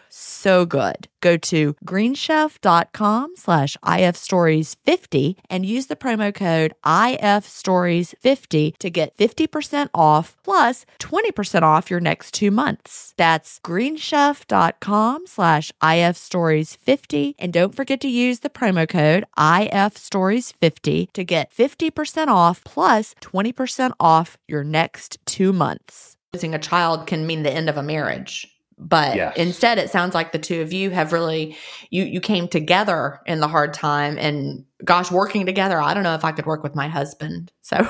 [0.11, 1.07] so good.
[1.21, 10.35] Go to greenchef.com slash ifstories50 and use the promo code ifstories50 to get 50% off
[10.43, 13.13] plus 20% off your next two months.
[13.17, 21.51] That's greenchef.com slash ifstories50 and don't forget to use the promo code ifstories50 to get
[21.51, 26.17] 50% off plus 20% off your next two months.
[26.33, 28.47] Losing a child can mean the end of a marriage
[28.81, 29.37] but yes.
[29.37, 31.55] instead it sounds like the two of you have really
[31.91, 35.79] you you came together in the hard time and gosh working together.
[35.79, 37.51] I don't know if i could work with my husband.
[37.61, 37.77] So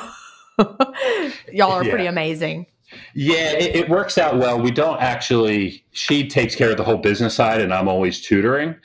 [1.51, 1.89] y'all are yeah.
[1.89, 2.67] pretty amazing.
[3.15, 4.59] Yeah it, it, works out well.
[4.59, 8.75] We don't actually she takes care of the whole business side and i'm always tutoring.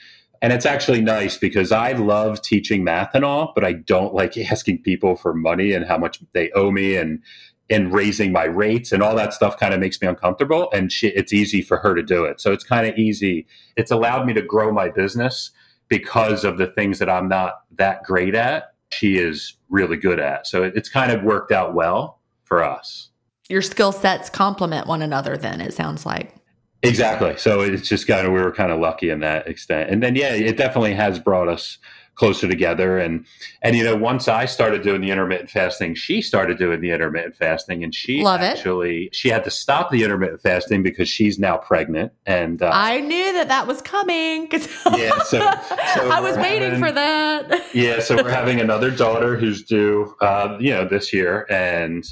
[0.42, 4.38] And it's actually nice because i love teaching math and all but i don't like
[4.50, 7.20] asking people for money and how much they owe me and
[7.68, 11.08] and raising my rates and all that stuff kind of makes me uncomfortable and she,
[11.08, 12.40] it's easy for her to do it.
[12.40, 13.46] So it's kind of easy.
[13.76, 15.50] It's allowed me to grow my business
[15.88, 20.46] because of the things that i'm not that great at she is really good at.
[20.46, 23.10] So it, it's kind of worked out well for us.
[23.48, 26.34] Your skill sets complement one another then it sounds like.
[26.82, 27.36] Exactly.
[27.36, 29.90] So it's just kind of we were kind of lucky in that extent.
[29.90, 31.78] And then yeah it definitely has brought us
[32.16, 32.98] closer together.
[32.98, 33.24] And
[33.62, 37.36] and you know, once I started doing the intermittent fasting, she started doing the intermittent
[37.36, 39.14] fasting, and she Love actually it.
[39.14, 42.12] she had to stop the intermittent fasting because she's now pregnant.
[42.26, 44.48] And uh, I knew that that was coming.
[44.50, 45.38] yeah, so,
[45.94, 47.74] so I was waiting having, for that.
[47.74, 52.04] yeah, so we're having another daughter who's due, uh, you know, this year, and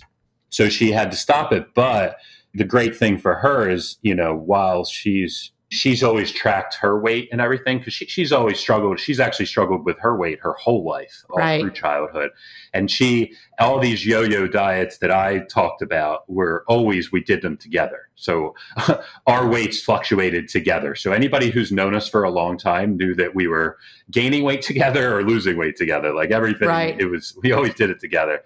[0.50, 2.18] so she had to stop it, but
[2.54, 7.28] the great thing for her is, you know, while she's she's always tracked her weight
[7.32, 9.00] and everything because she, she's always struggled.
[9.00, 11.60] She's actually struggled with her weight her whole life, all right.
[11.60, 12.30] through childhood.
[12.72, 17.42] And she, all these yo yo diets that I talked about were always, we did
[17.42, 18.08] them together.
[18.14, 18.54] So
[19.26, 20.94] our weights fluctuated together.
[20.94, 23.76] So anybody who's known us for a long time knew that we were
[24.10, 26.14] gaining weight together or losing weight together.
[26.14, 26.98] Like everything, right.
[26.98, 28.42] it was, we always did it together.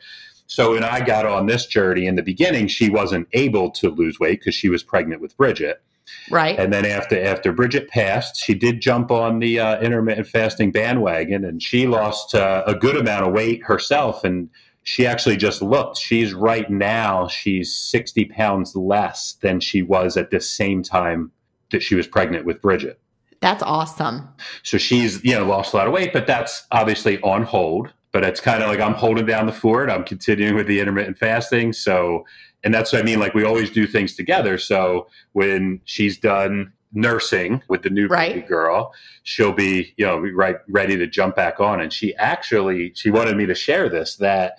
[0.47, 4.19] So when I got on this journey in the beginning, she wasn't able to lose
[4.19, 5.83] weight because she was pregnant with Bridget.
[6.31, 6.59] Right.
[6.59, 11.45] And then after after Bridget passed, she did jump on the uh, intermittent fasting bandwagon,
[11.45, 14.25] and she lost uh, a good amount of weight herself.
[14.25, 14.51] And
[14.83, 15.99] she actually just looked.
[15.99, 21.31] She's right now she's sixty pounds less than she was at the same time
[21.71, 23.01] that she was pregnant with Bridget.
[23.41, 24.29] That's awesome.
[24.63, 27.93] So she's you know lost a lot of weight, but that's obviously on hold.
[28.11, 29.91] But it's kind of like I'm holding down the fort.
[29.91, 31.75] I'm continuing with the intermittent fasting.
[31.75, 32.25] So
[32.65, 33.21] and that's what I mean.
[33.21, 34.59] Like we always do things together.
[34.59, 38.35] So when she's done nursing with the new right.
[38.35, 38.93] baby girl,
[39.23, 41.81] she'll be, you know, right ready to jump back on.
[41.81, 44.59] And she actually she wanted me to share this that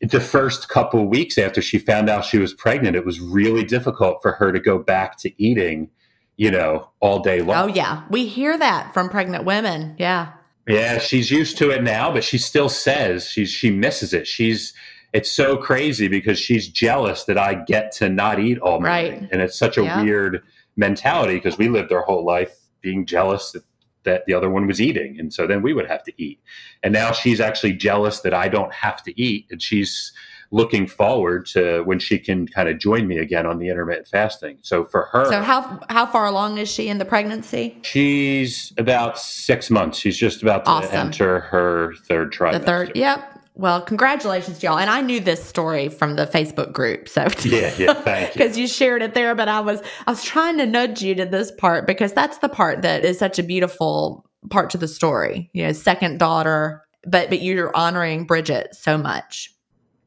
[0.00, 4.20] the first couple weeks after she found out she was pregnant, it was really difficult
[4.22, 5.90] for her to go back to eating,
[6.36, 7.56] you know, all day long.
[7.56, 8.04] Oh yeah.
[8.10, 9.96] We hear that from pregnant women.
[9.98, 10.32] Yeah.
[10.66, 14.26] Yeah, she's used to it now, but she still says she's she misses it.
[14.26, 14.74] She's
[15.12, 19.20] it's so crazy because she's jealous that I get to not eat all morning.
[19.22, 19.28] Right.
[19.32, 20.02] And it's such a Yeah.
[20.02, 20.42] weird
[20.76, 23.62] mentality because we lived our whole life being jealous that,
[24.04, 25.18] that the other one was eating.
[25.18, 26.40] And so then we would have to eat.
[26.82, 29.46] And now she's actually jealous that I don't have to eat.
[29.50, 30.12] And she's
[30.50, 34.56] looking forward to when she can kind of join me again on the intermittent fasting.
[34.62, 37.76] So for her, So how how far along is she in the pregnancy?
[37.82, 39.98] she's about six months.
[39.98, 41.08] She's just about to Awesome.
[41.08, 42.52] enter her third trimester.
[42.52, 42.92] The third.
[42.94, 43.37] Yep.
[43.58, 44.78] Well, congratulations, to y'all.
[44.78, 47.08] And I knew this story from the Facebook group.
[47.08, 48.32] So Yeah, yeah, thank you.
[48.34, 51.26] because you shared it there, but I was I was trying to nudge you to
[51.26, 55.50] this part because that's the part that is such a beautiful part to the story.
[55.52, 59.52] You know, second daughter, but but you're honoring Bridget so much.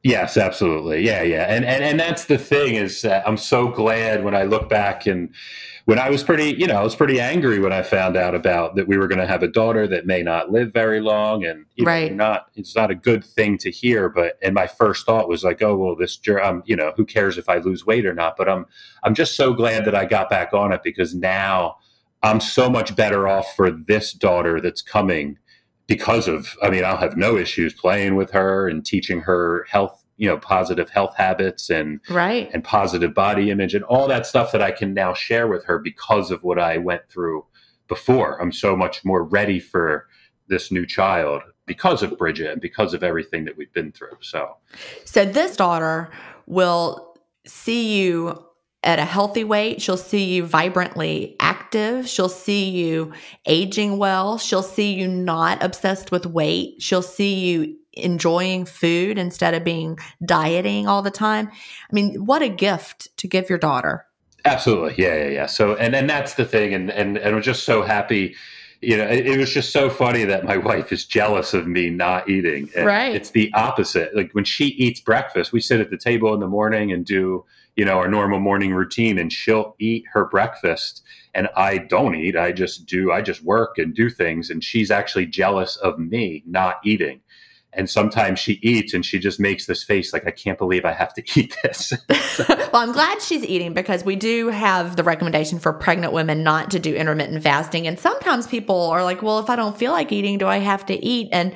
[0.02, 1.04] Yes, absolutely.
[1.04, 1.44] Yeah, yeah.
[1.54, 5.06] And and and that's the thing is that I'm so glad when I look back
[5.06, 5.28] and
[5.86, 8.76] when I was pretty, you know, I was pretty angry when I found out about
[8.76, 11.66] that we were going to have a daughter that may not live very long and
[11.74, 12.14] you know, Right.
[12.14, 15.62] not it's not a good thing to hear, but and my first thought was like,
[15.62, 18.48] oh, well this um, you know, who cares if I lose weight or not, but
[18.48, 18.66] I'm
[19.02, 21.76] I'm just so glad that I got back on it because now
[22.22, 25.38] I'm so much better off for this daughter that's coming
[25.88, 30.01] because of i mean i'll have no issues playing with her and teaching her health
[30.22, 32.48] you know positive health habits and Right.
[32.54, 35.80] and positive body image and all that stuff that i can now share with her
[35.80, 37.44] because of what i went through
[37.88, 40.06] before i'm so much more ready for
[40.46, 44.56] this new child because of bridget and because of everything that we've been through so
[45.04, 46.08] So this daughter
[46.46, 48.46] will see you
[48.84, 49.80] at a healthy weight.
[49.80, 52.08] She'll see you vibrantly active.
[52.08, 53.12] She'll see you
[53.46, 54.38] aging well.
[54.38, 56.82] She'll see you not obsessed with weight.
[56.82, 61.48] She'll see you enjoying food instead of being dieting all the time.
[61.50, 64.06] I mean, what a gift to give your daughter.
[64.44, 65.46] Absolutely, yeah, yeah, yeah.
[65.46, 68.34] So, and and that's the thing, and and and I'm just so happy.
[68.80, 71.90] You know, it, it was just so funny that my wife is jealous of me
[71.90, 72.68] not eating.
[72.74, 73.14] And Right.
[73.14, 74.16] It's the opposite.
[74.16, 77.44] Like when she eats breakfast, we sit at the table in the morning and do
[77.76, 81.02] you know our normal morning routine, and she'll eat her breakfast,
[81.34, 82.36] and I don't eat.
[82.36, 83.12] I just do.
[83.12, 87.20] I just work and do things, and she's actually jealous of me not eating.
[87.74, 90.92] And sometimes she eats and she just makes this face like, I can't believe I
[90.92, 91.92] have to eat this.
[92.38, 96.70] well, I'm glad she's eating because we do have the recommendation for pregnant women not
[96.72, 97.86] to do intermittent fasting.
[97.86, 100.84] And sometimes people are like, well, if I don't feel like eating, do I have
[100.86, 101.30] to eat?
[101.32, 101.54] And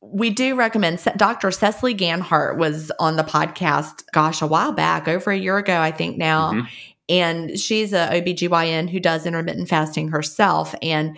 [0.00, 1.50] we do recommend Dr.
[1.50, 5.90] Cecily Ganheart was on the podcast, gosh, a while back, over a year ago, I
[5.90, 6.52] think now.
[6.52, 6.68] Mhm.
[7.08, 10.74] And she's a OBGYN who does intermittent fasting herself.
[10.82, 11.16] And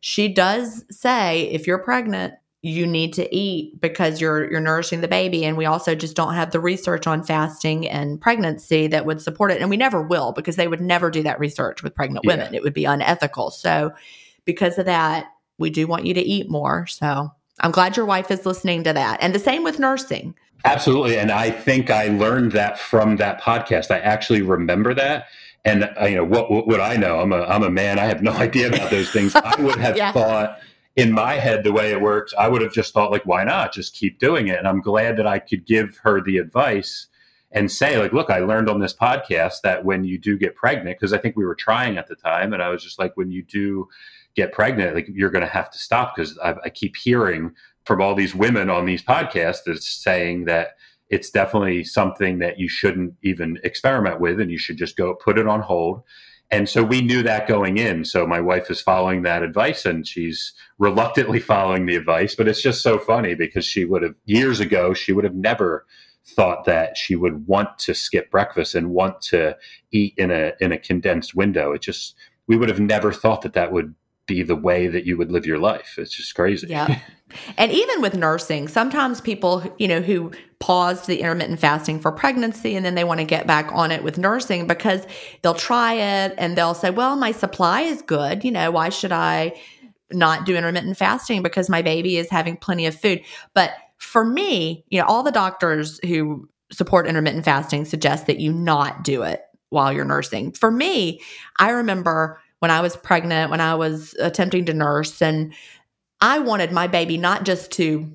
[0.00, 5.08] she does say if you're pregnant, you need to eat because you're you're nourishing the
[5.08, 9.20] baby and we also just don't have the research on fasting and pregnancy that would
[9.22, 12.24] support it and we never will because they would never do that research with pregnant
[12.24, 12.36] Yeah.
[12.36, 13.92] women it would be unethical so
[14.44, 18.30] because of that we do want you to eat more so i'm glad your wife
[18.30, 20.34] is listening to that and the same with nursing
[20.66, 21.16] Absolutely.
[21.16, 23.90] And I think I learned that from that podcast.
[23.90, 25.24] I actually remember that.
[25.64, 26.66] And uh, you know what, what?
[26.66, 27.98] What I know, I'm a I'm a man.
[27.98, 29.34] I have no idea about those things.
[29.34, 30.12] I would have Yeah.
[30.12, 30.58] thought
[31.00, 32.34] in my head the way it works.
[32.38, 33.72] I would have just thought like, why not?
[33.72, 34.58] Just keep doing it.
[34.58, 37.06] And I'm glad that I could give her the advice
[37.52, 40.98] and say like, look, I learned on this podcast that when you do get pregnant,
[40.98, 43.30] because I think we were trying at the time, and I was just like, when
[43.30, 43.88] you do
[44.36, 47.52] get pregnant, like you're going to have to stop because I, I keep hearing
[47.86, 50.76] from all these women on these podcasts that's saying that
[51.08, 55.38] it's definitely something that you shouldn't even experiment with and you should just go put
[55.38, 56.02] it on hold.
[56.50, 58.04] And so we knew that going in.
[58.04, 62.34] So my wife is following that advice and she's reluctantly following the advice.
[62.34, 65.86] But it's just so funny because she would have, years ago, she would have never
[66.26, 69.56] thought that she would want to skip breakfast and want to
[69.90, 71.72] eat in a in a condensed window.
[71.72, 72.14] It just
[72.46, 73.94] we would have never thought that that would
[74.26, 75.96] be the way that you would live your life.
[75.98, 76.68] It's just crazy.
[76.68, 77.00] Yeah.
[77.56, 82.76] and even with nursing, sometimes people, you know, who paused the intermittent fasting for pregnancy
[82.76, 85.06] and then they want to get back on it with nursing because
[85.42, 88.44] they'll try it and they'll say, well, my supply is good.
[88.44, 89.58] You know, why should I
[90.12, 93.22] not do intermittent fasting because my baby is having plenty of food?
[93.54, 98.52] But for me, you know, all the doctors who support intermittent fasting suggest that you
[98.52, 100.52] not do it while you're nursing.
[100.52, 101.20] For me,
[101.58, 105.52] I remember when I was pregnant, when I was attempting to nurse, and
[106.20, 108.10] I wanted my baby not just to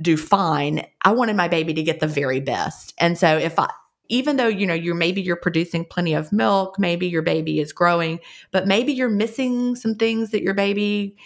[0.00, 2.92] do fine, I wanted my baby to get the very best.
[2.98, 3.70] And so if I,
[4.08, 7.72] even though you know you're maybe you're producing plenty of milk maybe your baby is
[7.72, 8.20] growing
[8.52, 11.16] but maybe you're missing some things that your baby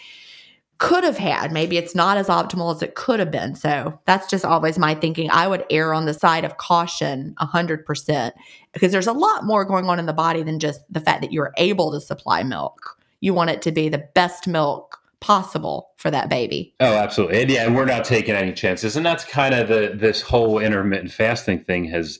[0.80, 1.52] could have had.
[1.52, 3.54] Maybe it's not as optimal as it could have been.
[3.54, 5.30] So that's just always my thinking.
[5.30, 8.32] I would err on the side of caution 100%
[8.72, 11.32] because there's a lot more going on in the body than just the fact that
[11.32, 12.98] you're able to supply milk.
[13.20, 16.74] You want it to be the best milk possible for that baby.
[16.80, 17.42] Oh, absolutely.
[17.42, 18.96] And yeah, we're not taking any chances.
[18.96, 22.18] And that's kind of the this whole intermittent fasting thing has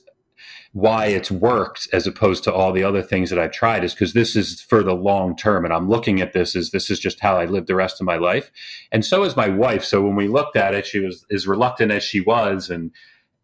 [0.73, 4.13] why it's worked as opposed to all the other things that I've tried is because
[4.13, 5.65] this is for the long term.
[5.65, 8.05] And I'm looking at this as this is just how I live the rest of
[8.05, 8.51] my life.
[8.91, 9.83] And so is my wife.
[9.83, 12.69] So when we looked at it, she was as reluctant as she was.
[12.69, 12.91] And,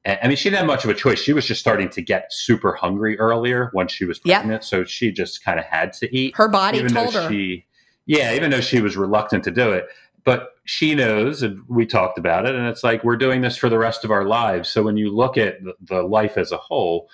[0.06, 1.20] and I mean, she didn't have much of a choice.
[1.20, 4.52] She was just starting to get super hungry earlier once she was pregnant.
[4.52, 4.64] Yep.
[4.64, 6.38] So she just kind of had to eat.
[6.38, 7.30] Her body told her.
[7.30, 7.66] She,
[8.06, 9.90] yeah, even though she was reluctant to do it
[10.28, 13.70] but she knows and we talked about it and it's like we're doing this for
[13.70, 14.68] the rest of our lives.
[14.68, 17.10] So when you look at the, life as a whole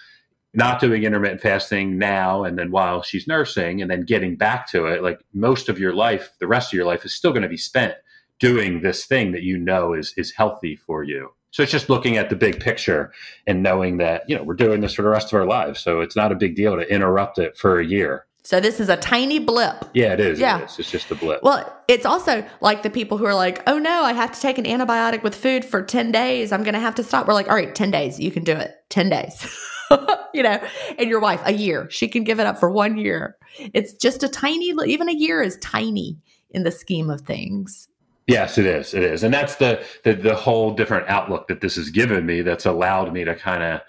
[0.56, 4.86] not doing intermittent fasting now and then while she's nursing and then getting back to
[4.86, 7.49] it like most of your life the rest of your life is still going to
[7.49, 7.95] be spent
[8.39, 11.32] doing this thing that you know is is healthy for you.
[11.51, 13.14] So it's just looking at the big picture
[13.45, 16.01] and knowing that you know we're doing this for the rest of our lives so
[16.01, 18.98] it's not a big deal to interrupt it for a year so this is a
[18.98, 19.86] tiny blip.
[19.94, 20.38] Yeah, it is.
[20.38, 20.60] Yeah.
[20.60, 20.80] It is.
[20.80, 21.41] It's just a blip.
[21.44, 24.58] Well, it's also like the people who are like, oh no, I have to take
[24.58, 26.52] an antibiotic with food for 10 days.
[26.52, 27.26] I'm going to have to stop.
[27.26, 28.20] We're like, all right, 10 days.
[28.20, 28.76] You can do it.
[28.89, 29.48] 10 days.
[30.34, 30.62] you know,
[30.98, 31.89] and your wife, a year.
[31.89, 33.38] She can give it up for one year.
[33.58, 36.18] It's just a tiny, even a year is tiny
[36.52, 37.88] in the scheme of things.
[38.28, 38.94] Yes, it is.
[38.94, 39.24] It is.
[39.24, 43.14] And that's the, the, the whole different outlook that this has given me that's allowed
[43.14, 43.82] me to kind of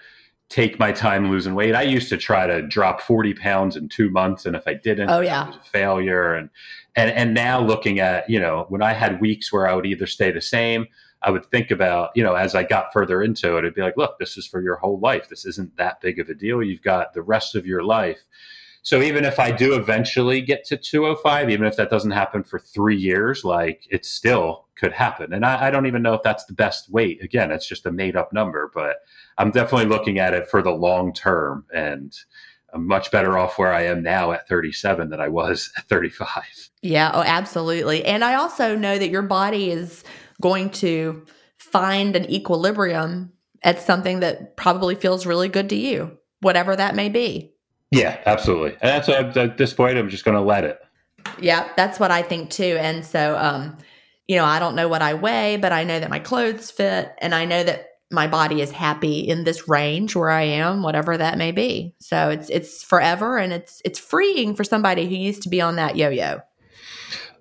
[0.49, 1.75] take my time losing weight.
[1.75, 4.45] I used to try to drop 40 pounds in two months.
[4.45, 5.45] And if I didn't, oh, yeah.
[5.45, 6.35] it was a failure.
[6.35, 6.49] And,
[6.95, 10.05] and, and now looking at, you know, when I had weeks where I would either
[10.05, 10.87] stay the same,
[11.21, 13.97] I would think about, you know, as I got further into it, it'd be like,
[13.97, 15.27] look, this is for your whole life.
[15.27, 16.61] This isn't that big of a deal.
[16.61, 18.23] You've got the rest of your life.
[18.85, 22.59] So even if I do eventually get to 205, even if that doesn't happen for
[22.59, 25.33] three years, like it still could happen.
[25.33, 27.23] And I, I don't even know if that's the best weight.
[27.23, 28.97] Again, it's just a made up number, but
[29.39, 32.15] I'm definitely looking at it for the long term and
[32.75, 36.43] I'm much better off where I am now at 37 than I was at 35.
[36.83, 38.05] Yeah, oh absolutely.
[38.05, 40.03] And I also know that your body is
[40.43, 41.25] going to
[41.57, 43.33] find an equilibrium
[43.63, 47.54] at something that probably feels really good to you, whatever that may be.
[47.95, 48.71] Yeah, absolutely.
[48.81, 50.79] And that's at this point I'm just going to let it.
[51.39, 52.77] Yeah, that's what I think too.
[52.79, 53.77] And so um
[54.27, 57.13] you know, I don't know what I weigh, but I know that my clothes fit
[57.19, 61.15] and I know that my body is happy in this range where I am, whatever
[61.17, 61.95] that may be.
[61.99, 65.75] So it's it's forever and it's it's freeing for somebody who used to be on
[65.77, 66.41] that yo-yo.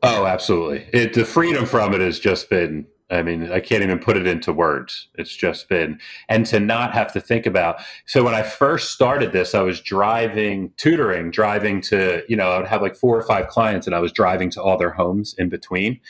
[0.02, 0.86] Oh, absolutely.
[0.92, 4.26] It, the freedom from it has just been I mean, I can't even put it
[4.26, 5.08] into words.
[5.14, 7.76] It's just been, and to not have to think about.
[8.06, 12.58] So when I first started this, I was driving, tutoring, driving to, you know, I
[12.58, 15.34] would have like four or five clients and I was driving to all their homes
[15.36, 16.00] in between.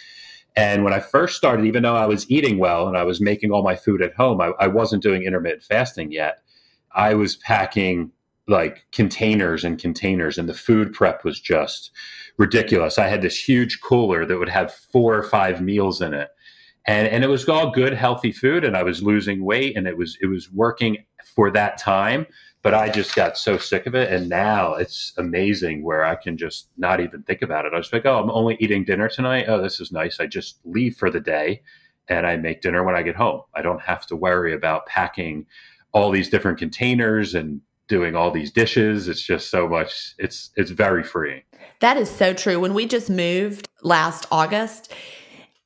[0.56, 3.50] And when I first started, even though I was eating well and I was making
[3.50, 6.42] all my food at home, I, I wasn't doing intermittent fasting yet.
[6.92, 8.12] I was packing
[8.46, 11.90] like containers and containers, and the food prep was just
[12.36, 12.98] ridiculous.
[12.98, 16.28] I had this huge cooler that would have four or five meals in it.
[16.86, 19.96] And, and it was all good, healthy food, and I was losing weight, and it
[19.96, 21.04] was it was working
[21.34, 22.26] for that time
[22.64, 24.10] but I just got so sick of it.
[24.10, 27.74] And now it's amazing where I can just not even think about it.
[27.74, 29.44] I was like, oh, I'm only eating dinner tonight.
[29.48, 30.18] Oh, this is nice.
[30.18, 31.60] I just leave for the day
[32.08, 33.42] and I make dinner when I get home.
[33.54, 35.44] I don't have to worry about packing
[35.92, 39.08] all these different containers and doing all these dishes.
[39.08, 41.42] It's just so much, it's, it's very freeing.
[41.80, 42.58] That is so true.
[42.58, 44.90] When we just moved last August,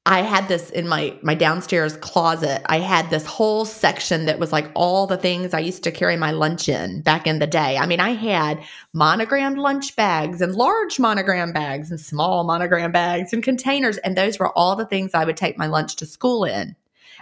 [0.08, 2.62] I had this in my my downstairs closet.
[2.64, 6.16] I had this whole section that was like all the things I used to carry
[6.16, 7.76] my lunch in back in the day.
[7.76, 13.34] I mean, I had monogrammed lunch bags and large monogram bags and small monogram bags
[13.34, 16.44] and containers and those were all the things I would take my lunch to school
[16.44, 16.74] in.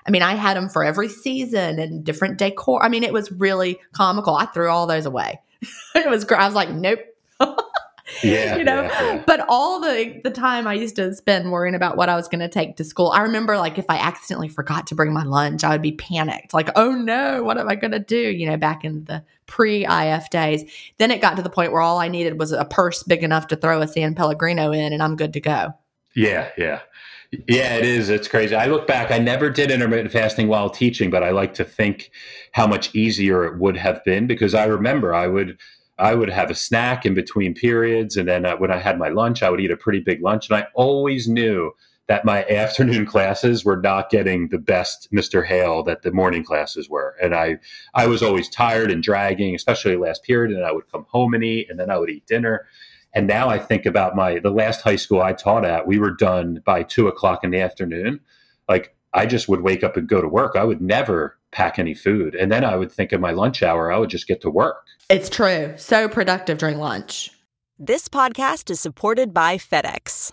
[0.06, 2.84] I mean, I had them for every season and different decor.
[2.84, 4.36] I mean, it was really comical.
[4.36, 5.40] I threw all those away.
[5.96, 6.24] it was.
[6.26, 7.00] I was like, nope.
[8.22, 8.82] Yeah, you know.
[8.82, 9.24] yeah, yeah.
[9.26, 12.40] But all the the time I used to spend worrying about what I was going
[12.40, 13.10] to take to school.
[13.10, 16.54] I remember like if I accidentally forgot to bring my lunch, I would be panicked.
[16.54, 18.16] Like, oh no, what am I going to do?
[18.16, 20.64] You know, back in the pre IF days.
[20.98, 23.48] Then it got to the point where all I needed was a purse big enough
[23.48, 25.74] to throw a San Pellegrino in, and I'm good to go.
[26.14, 26.80] Yeah, yeah.
[27.48, 28.08] Yeah, it is.
[28.08, 28.54] It's crazy.
[28.54, 32.10] I look back, I never did intermittent fasting while teaching, but I like to think
[32.52, 35.58] how much easier it would have been because I remember I would
[35.98, 39.08] I would have a snack in between periods and then uh, when I had my
[39.08, 41.72] lunch, I would eat a pretty big lunch and I always knew
[42.08, 45.44] that my afternoon classes were not getting the best Mr.
[45.44, 47.16] Hale that the morning classes were.
[47.22, 47.58] And I
[47.94, 51.44] I was always tired and dragging, especially last period and I would come home and
[51.44, 52.66] eat and then I would eat dinner
[53.16, 56.10] and now I think about my the last high school I taught at, we were
[56.10, 58.20] done by two o'clock in the afternoon.
[58.68, 60.54] Like I just would wake up and go to work.
[60.54, 62.34] I would never pack any food.
[62.34, 64.84] And then I would think of my lunch hour, I would just get to work.
[65.08, 65.72] It's true.
[65.76, 67.30] So productive during lunch.
[67.78, 70.32] This podcast is supported by FedEx.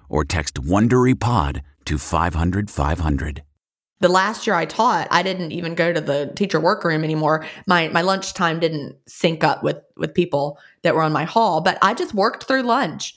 [0.11, 3.43] or text WonderyPod to 500, 500.
[4.01, 7.45] The last year I taught, I didn't even go to the teacher workroom anymore.
[7.67, 11.77] My my lunchtime didn't sync up with with people that were on my hall, but
[11.81, 13.15] I just worked through lunch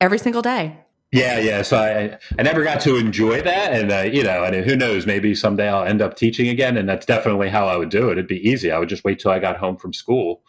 [0.00, 0.78] every single day.
[1.10, 1.62] Yeah, yeah.
[1.62, 5.06] So I, I never got to enjoy that, and uh, you know, and who knows?
[5.06, 8.12] Maybe someday I'll end up teaching again, and that's definitely how I would do it.
[8.12, 8.70] It'd be easy.
[8.70, 10.42] I would just wait till I got home from school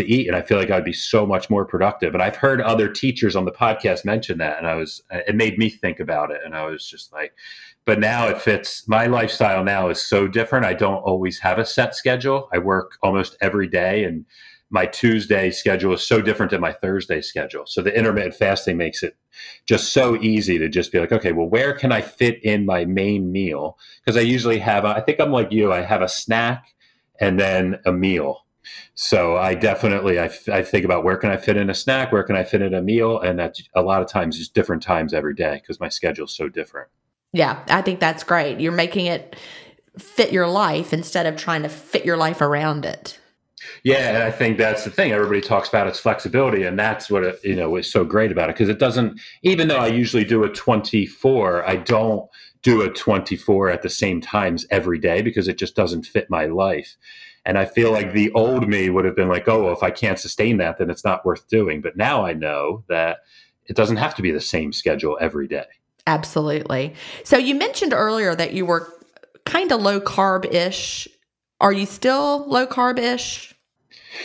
[0.00, 2.14] to eat, and I feel like I'd be so much more productive.
[2.14, 5.58] And I've heard other teachers on the podcast mention that, and I was, it made
[5.58, 7.32] me think about it, and I was just like,
[7.84, 8.86] but now it fits.
[8.88, 10.66] My lifestyle now is so different.
[10.66, 12.48] I don't always have a set schedule.
[12.52, 14.24] I work almost every day, and
[14.72, 17.64] my Tuesday schedule is so different than my Thursday schedule.
[17.66, 19.16] So the intermittent fasting makes it
[19.66, 22.84] just so easy to just be like, okay, well, where can I fit in my
[22.84, 23.78] main meal?
[24.04, 26.68] Because I usually have, a, I think I'm like you, I have a snack
[27.20, 28.46] and then a meal.
[28.94, 32.22] So I definitely, I, I think about where can I fit in a snack, where
[32.22, 35.14] can I fit in a meal, and that's a lot of times just different times
[35.14, 36.88] every day because my schedule is so different.
[37.32, 38.60] Yeah, I think that's great.
[38.60, 39.36] You're making it
[39.98, 43.18] fit your life instead of trying to fit your life around it.
[43.82, 45.12] Yeah, and I think that's the thing.
[45.12, 48.48] Everybody talks about its flexibility, and that's what it, you know is so great about
[48.48, 49.20] it because it doesn't.
[49.42, 52.28] Even though I usually do a twenty four, I don't
[52.62, 56.30] do a twenty four at the same times every day because it just doesn't fit
[56.30, 56.96] my life.
[57.46, 59.90] And I feel like the old me would have been like, "Oh, well, if I
[59.90, 63.20] can't sustain that, then it's not worth doing." But now I know that
[63.66, 65.66] it doesn't have to be the same schedule every day.
[66.06, 66.94] Absolutely.
[67.24, 68.92] So you mentioned earlier that you were
[69.44, 71.08] kind of low carb ish.
[71.60, 73.54] Are you still low carb ish?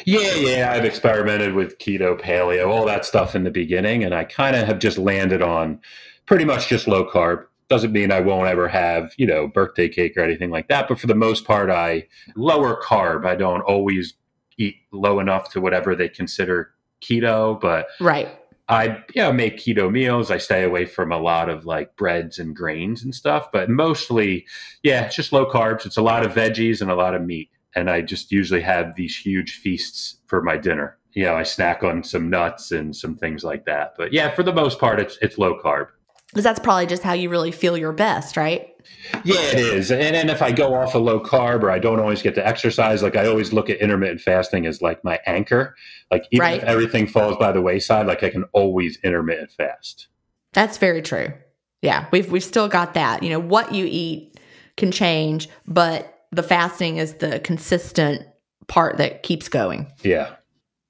[0.06, 0.72] Yeah, yeah.
[0.72, 4.68] I've experimented with keto, paleo, all that stuff in the beginning, and I kind of
[4.68, 5.80] have just landed on
[6.26, 7.46] pretty much just low carb.
[7.76, 10.98] Doesn't mean I won't ever have, you know, birthday cake or anything like that, but
[10.98, 12.08] for the most part, I
[12.38, 13.26] lower carb.
[13.26, 14.14] I don't always
[14.58, 16.72] eat low enough to whatever they consider
[17.02, 18.30] keto, but right.
[18.70, 20.32] I you know make keto meals.
[20.32, 24.46] I stay away from a lot of like breads and grains and stuff, but mostly,
[24.82, 25.86] yeah, it's just low carbs.
[25.86, 28.96] It's a lot of veggies and a lot of meat and I just usually have
[28.96, 30.98] these huge feasts for my dinner.
[31.12, 33.94] You know, I snack on some nuts and some things like that.
[33.98, 35.88] But yeah, for the most part, it's it's low carb.
[36.36, 38.76] Because that's probably just how you really feel your best, right?
[39.24, 39.90] Yeah, it is.
[39.90, 42.46] And then if I go off a low carb or I don't always get to
[42.46, 45.78] exercise, like I always look at intermittent fasting as like my anchor.
[46.12, 46.58] Like even right.
[46.58, 50.10] if everything falls by the wayside, like I can always intermittent fast.
[50.52, 51.30] That's very true.
[51.82, 53.24] Yeah, we've we've still got that.
[53.24, 54.38] You know, what you eat
[54.76, 58.24] can change, but the fasting is the consistent
[58.68, 59.90] part that keeps going.
[60.04, 60.36] Yeah.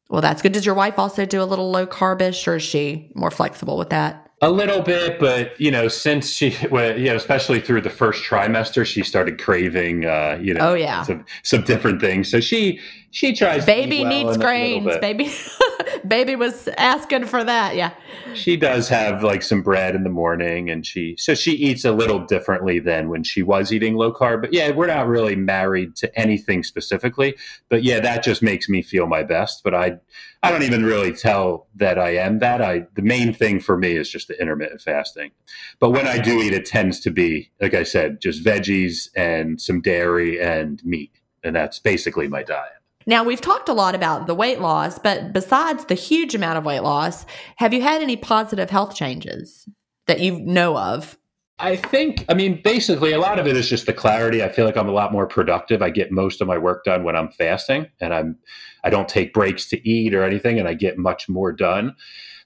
[0.09, 0.53] Well, that's good.
[0.53, 3.91] Does your wife also do a little low carbish, or is she more flexible with
[3.91, 4.24] that?
[4.45, 8.23] A little bit, but you know, since she, well, you know, especially through the first
[8.23, 12.29] trimester, she started craving, uh, you know, oh yeah, some, some different things.
[12.29, 12.79] So she
[13.16, 13.63] she tries.
[13.63, 13.76] To eat.
[13.76, 14.97] Baby well needs grains.
[14.97, 15.34] Baby,
[16.07, 17.74] baby was asking for that.
[17.74, 17.91] Yeah.
[18.34, 21.93] She does have like some bread in the morning, and she so she eats a
[21.93, 24.41] little differently than when she was eating low carb.
[24.41, 27.38] But yeah, we're not really married to anything specifically.
[27.70, 29.63] But yeah, that just makes me feel my best.
[29.63, 29.97] But I
[30.43, 32.61] I don't even really tell that I am that.
[32.61, 35.32] I the main thing for me is just the intermittent fasting.
[35.80, 39.61] But when I do eat, it tends to be like I said, just veggies and
[39.61, 41.13] some dairy and meat,
[41.45, 42.74] and that's basically my diet.
[43.08, 46.66] Now, we've talked a lot about the weight loss, but besides the huge amount of
[46.66, 47.26] weight loss,
[47.58, 49.68] have you had any positive health changes
[50.08, 51.18] that you know of?
[51.58, 54.43] I think, I mean, basically, a lot of it is just the clarity.
[54.43, 55.82] I feel like I'm a lot more productive.
[55.82, 58.38] I get most of my work done when I'm fasting, and I'm
[58.84, 61.95] I don't take breaks to eat or anything, and I get much more done.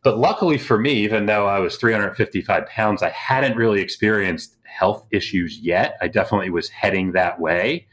[0.03, 5.05] But luckily for me, even though I was 355 pounds, I hadn't really experienced health
[5.11, 5.97] issues yet.
[6.01, 7.87] I definitely was heading that way.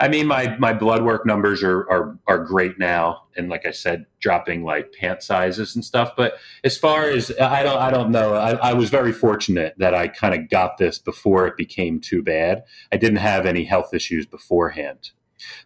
[0.00, 3.72] I mean, my my blood work numbers are are are great now, and like I
[3.72, 6.12] said, dropping like pant sizes and stuff.
[6.16, 8.34] But as far as I don't I don't know.
[8.34, 12.22] I, I was very fortunate that I kind of got this before it became too
[12.22, 12.62] bad.
[12.92, 15.10] I didn't have any health issues beforehand,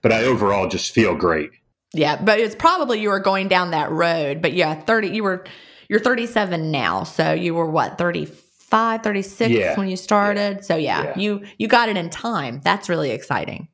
[0.01, 1.51] but I overall just feel great.
[1.93, 4.41] Yeah, but it's probably you were going down that road.
[4.41, 5.09] But yeah, thirty.
[5.09, 5.45] You were
[5.91, 9.77] you're 37 now, so you were what 35, 36 Yeah.
[9.77, 10.57] when you started.
[10.57, 10.63] Yeah.
[10.63, 11.19] So yeah, Yeah.
[11.19, 12.63] you you got it in time.
[12.65, 13.69] That's really exciting.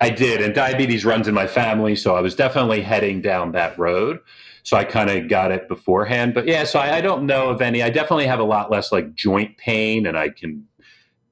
[0.00, 3.78] I did, and diabetes runs in my family, so I was definitely heading down that
[3.78, 4.20] road.
[4.64, 6.34] So I kind of got it beforehand.
[6.34, 7.82] But yeah, so I, I don't know of any.
[7.82, 10.66] I definitely have a lot less like joint pain, and I can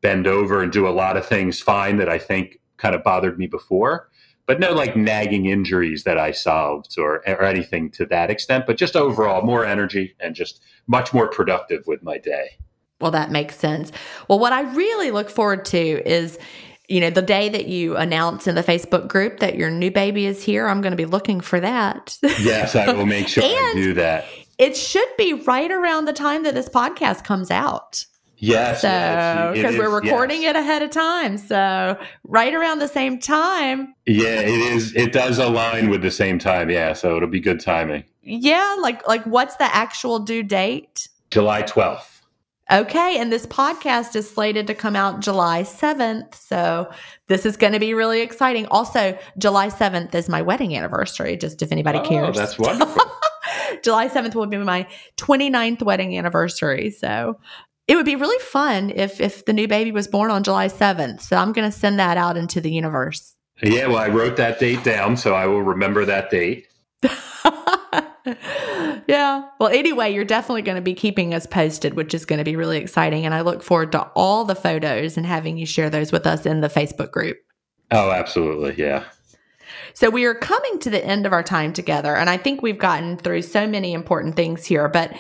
[0.01, 3.38] bend over and do a lot of things fine that I think kind of bothered
[3.38, 4.09] me before.
[4.47, 8.66] But no like nagging injuries that I solved or, or anything to that extent.
[8.66, 12.59] But just overall, more energy and just much more productive with my day.
[13.01, 13.93] Well, that makes sense.
[14.26, 16.36] Well, what I really look forward to is,
[16.91, 20.26] you know, the day that you announce in the Facebook group that your new baby
[20.26, 20.66] is here.
[20.68, 22.18] I'm going to be looking for that.
[22.41, 24.24] Yes, I will make sure I do that.
[24.59, 28.05] it should be right around the time that this podcast comes out.
[28.38, 30.57] Yes, So, because we're recording yes.
[30.57, 31.36] it ahead of time.
[31.36, 33.95] So, right around the same time.
[34.07, 34.97] Yeah, it is.
[34.97, 36.70] It does align with the same time.
[36.70, 38.05] Yeah, so it'll be good timing.
[38.22, 41.09] Yeah, like like what's the actual due date?
[41.30, 42.19] July twelfth.
[42.72, 46.34] Okay, and this podcast is slated to come out July 7th.
[46.36, 46.88] So,
[47.26, 48.66] this is going to be really exciting.
[48.66, 52.36] Also, July 7th is my wedding anniversary, just if anybody Oh, cares.
[52.36, 53.02] that's wonderful.
[53.82, 56.90] July 7th will be my 29th wedding anniversary.
[56.90, 57.38] So
[57.88, 61.22] it would be really fun if if the new baby was born on July 7th.
[61.22, 63.34] So I'm going to send that out into the universe.
[63.62, 66.68] yeah, well, I wrote that date down, so I will remember that date.
[69.07, 69.48] yeah.
[69.59, 72.57] Well, anyway, you're definitely going to be keeping us posted, which is going to be
[72.57, 73.24] really exciting.
[73.24, 76.46] And I look forward to all the photos and having you share those with us
[76.46, 77.38] in the Facebook group.
[77.90, 78.74] Oh, absolutely.
[78.76, 79.05] Yeah.
[79.94, 82.78] So we are coming to the end of our time together, and I think we've
[82.78, 84.88] gotten through so many important things here.
[84.88, 85.16] But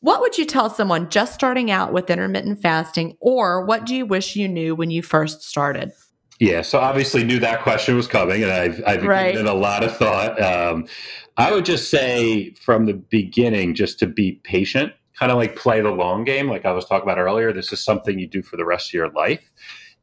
[0.00, 4.04] what would you tell someone just starting out with intermittent fasting, or what do you
[4.04, 5.92] wish you knew when you first started?
[6.44, 9.32] Yeah, so obviously knew that question was coming, and I've, I've Right.
[9.32, 10.38] given it a lot of thought.
[10.42, 10.86] Um,
[11.38, 15.80] I would just say from the beginning, just to be patient, kind of like play
[15.80, 17.50] the long game, like I was talking about earlier.
[17.50, 19.50] This is something you do for the rest of your life.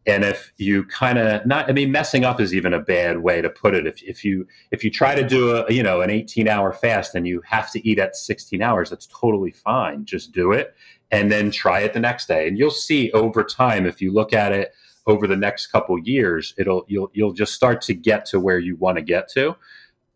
[0.08, 3.40] And if you kind of not, I mean, messing up is even a bad way
[3.44, 3.86] to put it.
[3.86, 7.14] If, if you if you try to do a you know an 18 hour fast
[7.14, 10.06] and you have to eat at 16 hours, that's totally fine.
[10.06, 10.74] Just do it,
[11.12, 14.34] and then try it the next day, and you'll see over time if you look
[14.34, 14.74] at it
[15.12, 18.76] over the next couple years it'll you'll you'll just start to get to where you
[18.78, 19.56] want to get to.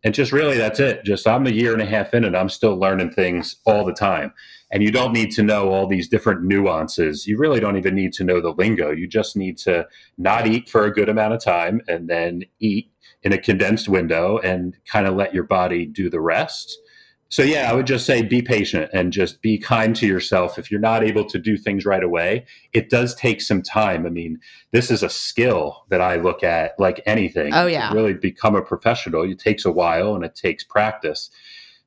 [0.04, 1.04] And just really that's it.
[1.04, 3.92] Just i'm a year and a half in and i'm still learning things all the
[3.92, 4.32] time.
[4.72, 7.26] And you don't need to know all these different nuances.
[7.26, 8.90] You really don't even need to know the lingo.
[8.90, 9.86] You just need to
[10.18, 12.90] not eat for a good amount of time and then eat
[13.22, 16.78] in a condensed window and kind of let your body do the rest
[17.28, 20.58] so yeah i would just say be patient and just be kind to yourself.
[20.58, 24.06] If you're not able to do things right away it does take some time.
[24.06, 24.38] I mean
[24.72, 27.52] this is a skill that i look at like anything.
[27.52, 27.92] Oh, To yeah.
[27.92, 29.22] really become a professional.
[29.30, 31.30] It takes a while and it takes practice.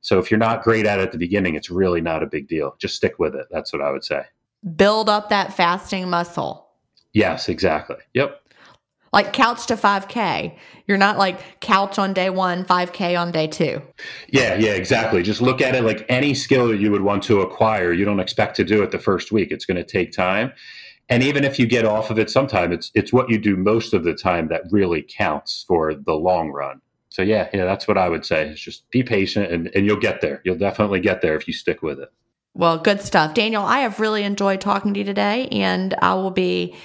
[0.01, 2.47] So if you're not great at it at the beginning it's really not a big
[2.47, 2.75] deal.
[2.79, 3.45] Just stick with it.
[3.51, 4.23] That's what i would say.
[4.75, 6.67] Build up that fasting muscle.
[7.13, 7.97] yes exactly.
[8.13, 8.41] Yep
[9.12, 10.55] like couch to 5K.
[10.88, 13.82] You're not like couch on day one, 5K on day two.
[14.30, 15.24] Yeah, yeah, exactly.
[15.24, 17.93] Just look at it like any skill that you would want to acquire.
[17.93, 19.51] You don't expect to do it the first week.
[19.51, 20.51] It's going to take time.
[21.10, 23.93] And even if you get off of it sometime, it's it's what you do most
[23.93, 26.82] of the time that really counts for the long run.
[27.10, 28.49] So yeah, yeah, that's what I would say.
[28.49, 30.41] Is just be patient and, and you'll get there.
[30.45, 32.10] You'll definitely get there if you stick with it.
[32.53, 33.34] Well, good stuff.
[33.34, 36.76] Daniel, I have really enjoyed talking to you today and I will be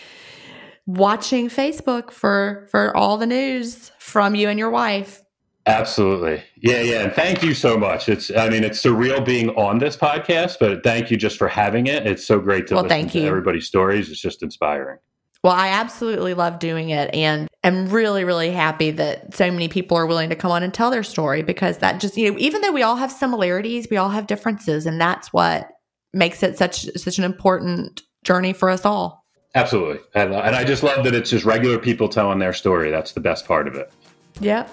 [0.86, 5.20] watching Facebook for for all the news from you and your wife.
[5.66, 6.42] Absolutely.
[6.56, 7.04] Yeah, yeah.
[7.04, 8.08] And thank you so much.
[8.08, 11.86] It's I mean, it's surreal being on this podcast, but thank you just for having
[11.86, 12.06] it.
[12.06, 13.26] It's so great to well, listen thank to you.
[13.26, 14.10] everybody's stories.
[14.10, 14.98] It's just inspiring.
[15.42, 19.96] Well, I absolutely love doing it and am really, really happy that so many people
[19.96, 22.62] are willing to come on and tell their story because that just, you know, even
[22.62, 24.86] though we all have similarities, we all have differences.
[24.86, 25.68] And that's what
[26.14, 29.23] makes it such such an important journey for us all.
[29.54, 30.00] Absolutely.
[30.14, 32.90] And, uh, and I just love that it's just regular people telling their story.
[32.90, 33.92] That's the best part of it.
[34.40, 34.68] Yep.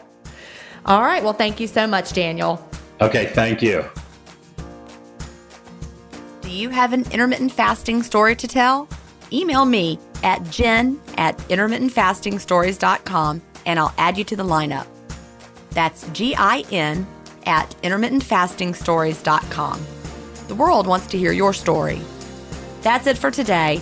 [0.85, 1.23] All right.
[1.23, 2.67] Well, thank you so much, Daniel.
[2.99, 3.27] Okay.
[3.27, 3.85] Thank you.
[6.41, 8.87] Do you have an intermittent fasting story to tell?
[9.31, 14.85] Email me at gin at intermittentfastingstories.com and I'll add you to the lineup.
[15.71, 17.07] That's G I N
[17.45, 19.85] at intermittentfastingstories.com.
[20.47, 22.01] The world wants to hear your story.
[22.81, 23.81] That's it for today.